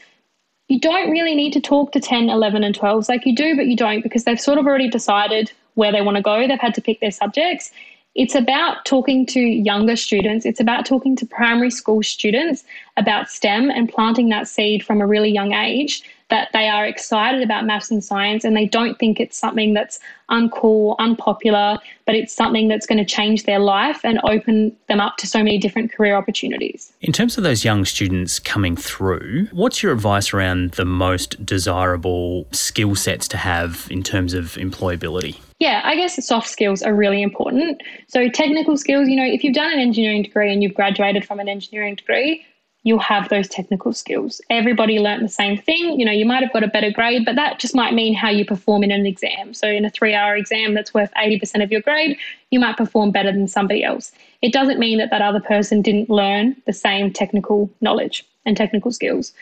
You 0.69 0.79
don't 0.79 1.11
really 1.11 1.35
need 1.35 1.53
to 1.55 1.61
talk 1.61 1.91
to 1.93 2.01
10, 2.01 2.31
11, 2.31 2.63
and 2.63 2.79
12s. 2.79 3.09
Like 3.09 3.27
you 3.27 3.35
do, 3.35 3.57
but 3.57 3.67
you 3.67 3.77
don't 3.77 4.03
because 4.03 4.23
they've 4.23 4.41
sort 4.41 4.59
of 4.59 4.67
already 4.67 4.89
decided 4.89 5.51
where 5.75 5.91
they 5.91 6.01
want 6.01 6.17
to 6.17 6.23
go. 6.23 6.47
They've 6.47 6.61
had 6.61 6.75
to 6.75 6.81
pick 6.81 7.01
their 7.01 7.11
subjects 7.11 7.73
it's 8.15 8.35
about 8.35 8.85
talking 8.85 9.25
to 9.27 9.41
younger 9.41 9.97
students. 9.97 10.45
It's 10.45 10.61
about 10.61 10.85
talking 10.85 11.17
to 11.17 11.27
primary 11.27 11.71
school 11.71 12.03
students 12.03 12.65
about 12.97 13.31
STEM 13.31 13.71
and 13.71 13.89
planting 13.89 14.29
that 14.29 14.49
seed 14.49 14.85
from 14.85 15.01
a 15.01 15.07
really 15.07 15.31
young 15.31 15.55
age 15.55 16.03
that 16.33 16.49
they 16.55 16.67
are 16.67 16.87
excited 16.87 17.43
about 17.43 17.67
maths 17.67 17.91
and 17.91 18.03
science 18.03 18.43
and 18.43 18.57
they 18.57 18.65
don't 18.65 18.99
think 18.99 19.21
it's 19.21 19.37
something 19.37 19.75
that's 19.75 20.01
uncool, 20.31 20.97
unpopular, 20.99 21.77
but 22.07 22.15
it's 22.15 22.33
something 22.33 22.69
that's 22.69 22.87
going 22.87 22.97
to 22.97 23.05
change 23.05 23.43
their 23.43 23.59
life 23.59 24.01
and 24.03 24.19
open 24.25 24.75
them 24.89 24.99
up 24.99 25.19
to 25.19 25.27
so 25.27 25.41
many 25.41 25.59
different 25.59 25.93
career 25.93 26.17
opportunities. 26.17 26.91
In 27.03 27.13
terms 27.13 27.37
of 27.37 27.45
those 27.45 27.67
young 27.67 27.85
students 27.85 28.39
coming 28.39 28.77
through, 28.77 29.49
what's 29.53 29.83
your 29.83 29.93
advice 29.93 30.33
around 30.33 30.71
the 30.71 30.87
most 30.87 31.45
desirable 31.45 32.47
skill 32.51 32.95
sets 32.95 33.29
to 33.29 33.37
have 33.37 33.87
in 33.91 34.03
terms 34.03 34.33
of 34.33 34.55
employability? 34.55 35.39
Yeah, 35.59 35.83
I 35.85 35.97
guess 35.97 36.25
soft 36.27 36.49
skills 36.49 36.83
are 36.83 36.95
really 36.95 37.23
important. 37.23 37.83
So, 38.09 38.31
technical 38.31 38.79
skills, 38.79 39.07
you 39.07 39.17
know, 39.17 39.27
if 39.27 39.45
you've 39.45 39.55
done 39.55 39.71
an 39.71 39.79
engineering 39.79 40.23
degree 40.23 40.51
and 40.51 40.63
you've 40.63 40.75
graduated 40.75 41.27
from 41.27 41.41
an 41.41 41.49
engineering 41.49 41.95
degree, 41.95 42.45
you'll 42.85 42.99
have 42.99 43.29
those 43.29 43.49
technical 43.49 43.93
skills. 43.93 44.41
Everybody 44.51 44.99
learnt 44.99 45.23
the 45.23 45.29
same 45.29 45.57
thing. 45.57 45.99
You 45.99 46.05
know, 46.05 46.13
you 46.13 46.27
might 46.27 46.43
have 46.43 46.53
got 46.53 46.65
a 46.65 46.69
better 46.69 46.91
grade, 46.91 47.25
but 47.25 47.37
that 47.37 47.59
just 47.59 47.75
might 47.75 47.95
mean 47.95 48.15
how 48.15 48.29
you 48.29 48.45
perform 48.45 48.83
in 48.83 48.91
an 48.91 49.07
exam. 49.07 49.55
So, 49.55 49.69
in 49.69 49.85
a 49.85 49.91
three 49.91 50.15
hour 50.15 50.37
exam 50.37 50.75
that's 50.75 50.93
worth 50.93 51.11
80% 51.17 51.63
of 51.63 51.71
your 51.71 51.81
grade, 51.81 52.19
you 52.51 52.59
might 52.59 52.77
perform 52.77 53.11
better 53.11 53.33
than 53.33 53.47
somebody 53.49 53.85
else. 53.85 54.13
It 54.43 54.53
doesn't 54.53 54.79
mean 54.79 54.99
that 54.99 55.11
that 55.11 55.23
other 55.23 55.41
person 55.41 55.83
didn't 55.83 56.11
learn 56.11 56.57
the 56.67 56.73
same 56.73 57.13
technical 57.13 57.71
knowledge 57.81 58.27
and 58.45 58.57
technical 58.57 58.93
skills. 58.93 59.33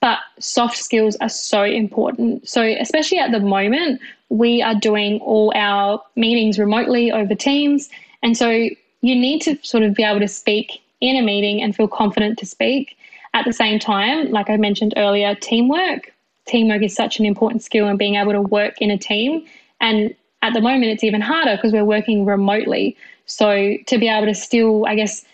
but 0.00 0.18
soft 0.38 0.78
skills 0.78 1.14
are 1.20 1.28
so 1.28 1.62
important. 1.62 2.48
So, 2.48 2.62
especially 2.62 3.18
at 3.18 3.32
the 3.32 3.40
moment, 3.40 4.00
we 4.30 4.62
are 4.62 4.74
doing 4.74 5.20
all 5.20 5.52
our 5.54 6.02
meetings 6.16 6.58
remotely 6.58 7.12
over 7.12 7.34
Teams. 7.34 7.88
And 8.22 8.36
so, 8.36 8.50
you 9.02 9.14
need 9.16 9.40
to 9.42 9.58
sort 9.62 9.82
of 9.82 9.94
be 9.94 10.02
able 10.02 10.20
to 10.20 10.28
speak 10.28 10.82
in 11.00 11.16
a 11.16 11.22
meeting 11.22 11.62
and 11.62 11.74
feel 11.74 11.88
confident 11.88 12.38
to 12.38 12.46
speak. 12.46 12.96
At 13.34 13.44
the 13.44 13.52
same 13.52 13.78
time, 13.78 14.30
like 14.30 14.50
I 14.50 14.56
mentioned 14.56 14.94
earlier, 14.96 15.34
teamwork. 15.34 16.12
Teamwork 16.46 16.82
is 16.82 16.94
such 16.94 17.18
an 17.18 17.26
important 17.26 17.62
skill 17.62 17.86
and 17.86 17.98
being 17.98 18.16
able 18.16 18.32
to 18.32 18.42
work 18.42 18.80
in 18.80 18.90
a 18.90 18.98
team. 18.98 19.44
And 19.80 20.14
at 20.42 20.52
the 20.52 20.60
moment, 20.60 20.86
it's 20.86 21.04
even 21.04 21.20
harder 21.20 21.56
because 21.56 21.72
we're 21.72 21.84
working 21.84 22.24
remotely. 22.24 22.96
So, 23.26 23.76
to 23.86 23.98
be 23.98 24.08
able 24.08 24.26
to 24.26 24.34
still, 24.34 24.84
I 24.86 24.96
guess, 24.96 25.24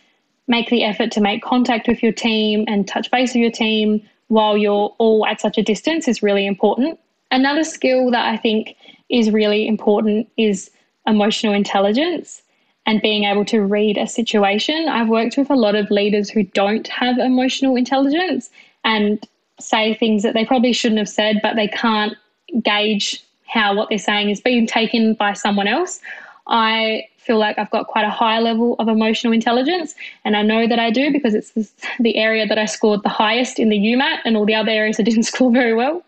make 0.48 0.68
the 0.68 0.84
effort 0.84 1.10
to 1.12 1.20
make 1.20 1.42
contact 1.42 1.88
with 1.88 2.02
your 2.02 2.12
team 2.12 2.64
and 2.68 2.86
touch 2.86 3.10
base 3.10 3.30
with 3.30 3.40
your 3.40 3.50
team 3.50 4.06
while 4.28 4.56
you're 4.56 4.94
all 4.98 5.26
at 5.26 5.40
such 5.40 5.56
a 5.56 5.62
distance 5.62 6.06
is 6.06 6.22
really 6.22 6.46
important. 6.46 6.98
Another 7.30 7.64
skill 7.64 8.10
that 8.10 8.26
I 8.26 8.36
think 8.36 8.76
is 9.08 9.30
really 9.30 9.66
important 9.66 10.28
is 10.36 10.70
emotional 11.06 11.52
intelligence 11.52 12.42
and 12.86 13.02
being 13.02 13.24
able 13.24 13.44
to 13.44 13.60
read 13.60 13.98
a 13.98 14.06
situation. 14.06 14.88
I've 14.88 15.08
worked 15.08 15.36
with 15.36 15.50
a 15.50 15.56
lot 15.56 15.74
of 15.74 15.90
leaders 15.90 16.30
who 16.30 16.44
don't 16.44 16.86
have 16.88 17.18
emotional 17.18 17.76
intelligence 17.76 18.48
and 18.84 19.26
say 19.58 19.94
things 19.94 20.22
that 20.22 20.34
they 20.34 20.44
probably 20.44 20.72
shouldn't 20.72 20.98
have 20.98 21.08
said, 21.08 21.40
but 21.42 21.56
they 21.56 21.68
can't 21.68 22.14
gauge 22.62 23.22
how 23.46 23.74
what 23.74 23.88
they're 23.88 23.98
saying 23.98 24.30
is 24.30 24.40
being 24.40 24.66
taken 24.66 25.14
by 25.14 25.32
someone 25.32 25.66
else. 25.66 26.00
I 26.46 27.08
feel 27.26 27.38
like 27.38 27.58
I've 27.58 27.70
got 27.70 27.88
quite 27.88 28.04
a 28.04 28.10
high 28.10 28.38
level 28.38 28.76
of 28.78 28.86
emotional 28.86 29.32
intelligence. 29.32 29.96
And 30.24 30.36
I 30.36 30.42
know 30.42 30.68
that 30.68 30.78
I 30.78 30.92
do 30.92 31.10
because 31.10 31.34
it's 31.34 31.52
the 31.98 32.16
area 32.16 32.46
that 32.46 32.56
I 32.56 32.66
scored 32.66 33.02
the 33.02 33.08
highest 33.08 33.58
in 33.58 33.68
the 33.68 33.78
UMAT 33.78 34.20
and 34.24 34.36
all 34.36 34.46
the 34.46 34.54
other 34.54 34.70
areas 34.70 35.00
I 35.00 35.02
didn't 35.02 35.22
score 35.32 35.50
very 35.50 35.74
well. 35.74 36.04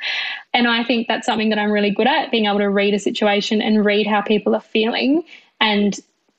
And 0.54 0.68
I 0.68 0.84
think 0.84 1.08
that's 1.08 1.26
something 1.26 1.48
that 1.48 1.58
I'm 1.58 1.72
really 1.72 1.90
good 1.90 2.06
at 2.06 2.30
being 2.30 2.46
able 2.46 2.58
to 2.58 2.70
read 2.70 2.94
a 2.94 3.00
situation 3.00 3.60
and 3.60 3.84
read 3.84 4.06
how 4.06 4.22
people 4.22 4.54
are 4.54 4.60
feeling 4.60 5.24
and 5.60 5.98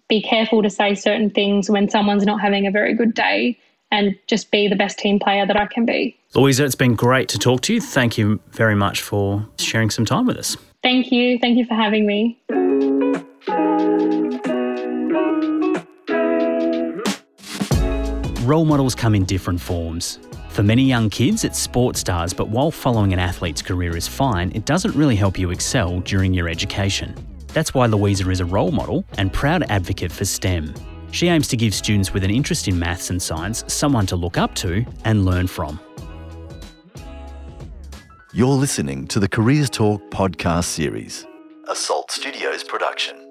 be 0.10 0.22
careful 0.22 0.62
to 0.62 0.70
say 0.70 0.96
certain 0.96 1.30
things 1.30 1.70
when 1.70 1.88
someone's 1.88 2.26
not 2.26 2.42
having 2.42 2.68
a 2.68 2.72
very 2.72 2.94
good 2.94 3.14
day 3.14 3.58
and 3.92 4.16
just 4.28 4.52
be 4.52 4.68
the 4.68 4.76
best 4.76 5.00
team 5.00 5.20
player 5.20 5.46
that 5.46 5.56
I 5.56 5.68
can 5.68 5.86
be. 5.86 6.18
Luisa, 6.36 6.66
it's 6.66 6.76
been 6.76 6.96
great 6.96 7.30
to 7.30 7.40
talk 7.40 7.62
to 7.62 7.74
you. 7.74 7.82
Thank 7.82 8.18
you 8.18 8.40
very 8.52 8.76
much 8.76 9.02
for 9.02 9.48
sharing 9.58 9.90
some 9.90 10.06
time 10.06 10.26
with 10.26 10.38
us. 10.38 10.58
Thank 10.84 11.12
you. 11.12 11.40
Thank 11.40 11.58
you 11.58 11.66
for 11.66 11.76
having 11.76 12.06
me. 12.06 12.40
Role 18.46 18.66
models 18.66 18.96
come 18.96 19.14
in 19.14 19.26
different 19.26 19.62
forms. 19.62 20.20
For 20.50 20.64
many 20.64 20.84
young 20.84 21.10
kids, 21.10 21.44
it's 21.44 21.60
sports 21.60 22.00
stars, 22.00 22.34
but 22.34 22.50
while 22.50 22.72
following 22.72 23.14
an 23.14 23.20
athlete's 23.20 23.62
career 23.62 23.96
is 23.96 24.08
fine, 24.08 24.52
it 24.56 24.66
doesn't 24.66 24.96
really 24.96 25.16
help 25.16 25.38
you 25.38 25.52
excel 25.52 26.00
during 26.00 26.34
your 26.34 26.50
education. 26.50 27.16
That's 27.54 27.74
why 27.74 27.86
Luisa 27.88 28.30
is 28.30 28.40
a 28.40 28.46
role 28.46 28.72
model 28.72 29.06
and 29.18 29.32
proud 29.34 29.64
advocate 29.70 30.12
for 30.12 30.26
STEM. 30.26 30.74
She 31.12 31.28
aims 31.28 31.48
to 31.50 31.58
give 31.58 31.74
students 31.74 32.14
with 32.14 32.24
an 32.24 32.30
interest 32.32 32.68
in 32.68 32.78
maths 32.78 33.10
and 33.10 33.22
science 33.22 33.64
someone 33.68 34.06
to 34.08 34.16
look 34.16 34.38
up 34.38 34.56
to 34.56 34.86
and 35.06 35.26
learn 35.26 35.48
from. 35.48 35.80
You're 38.32 38.48
listening 38.48 39.08
to 39.08 39.20
the 39.20 39.28
Careers 39.28 39.72
Talk 39.72 40.02
podcast 40.12 40.66
series, 40.66 41.26
a 41.68 41.76
Salt 41.76 42.12
Studios 42.12 42.64
production. 42.64 43.29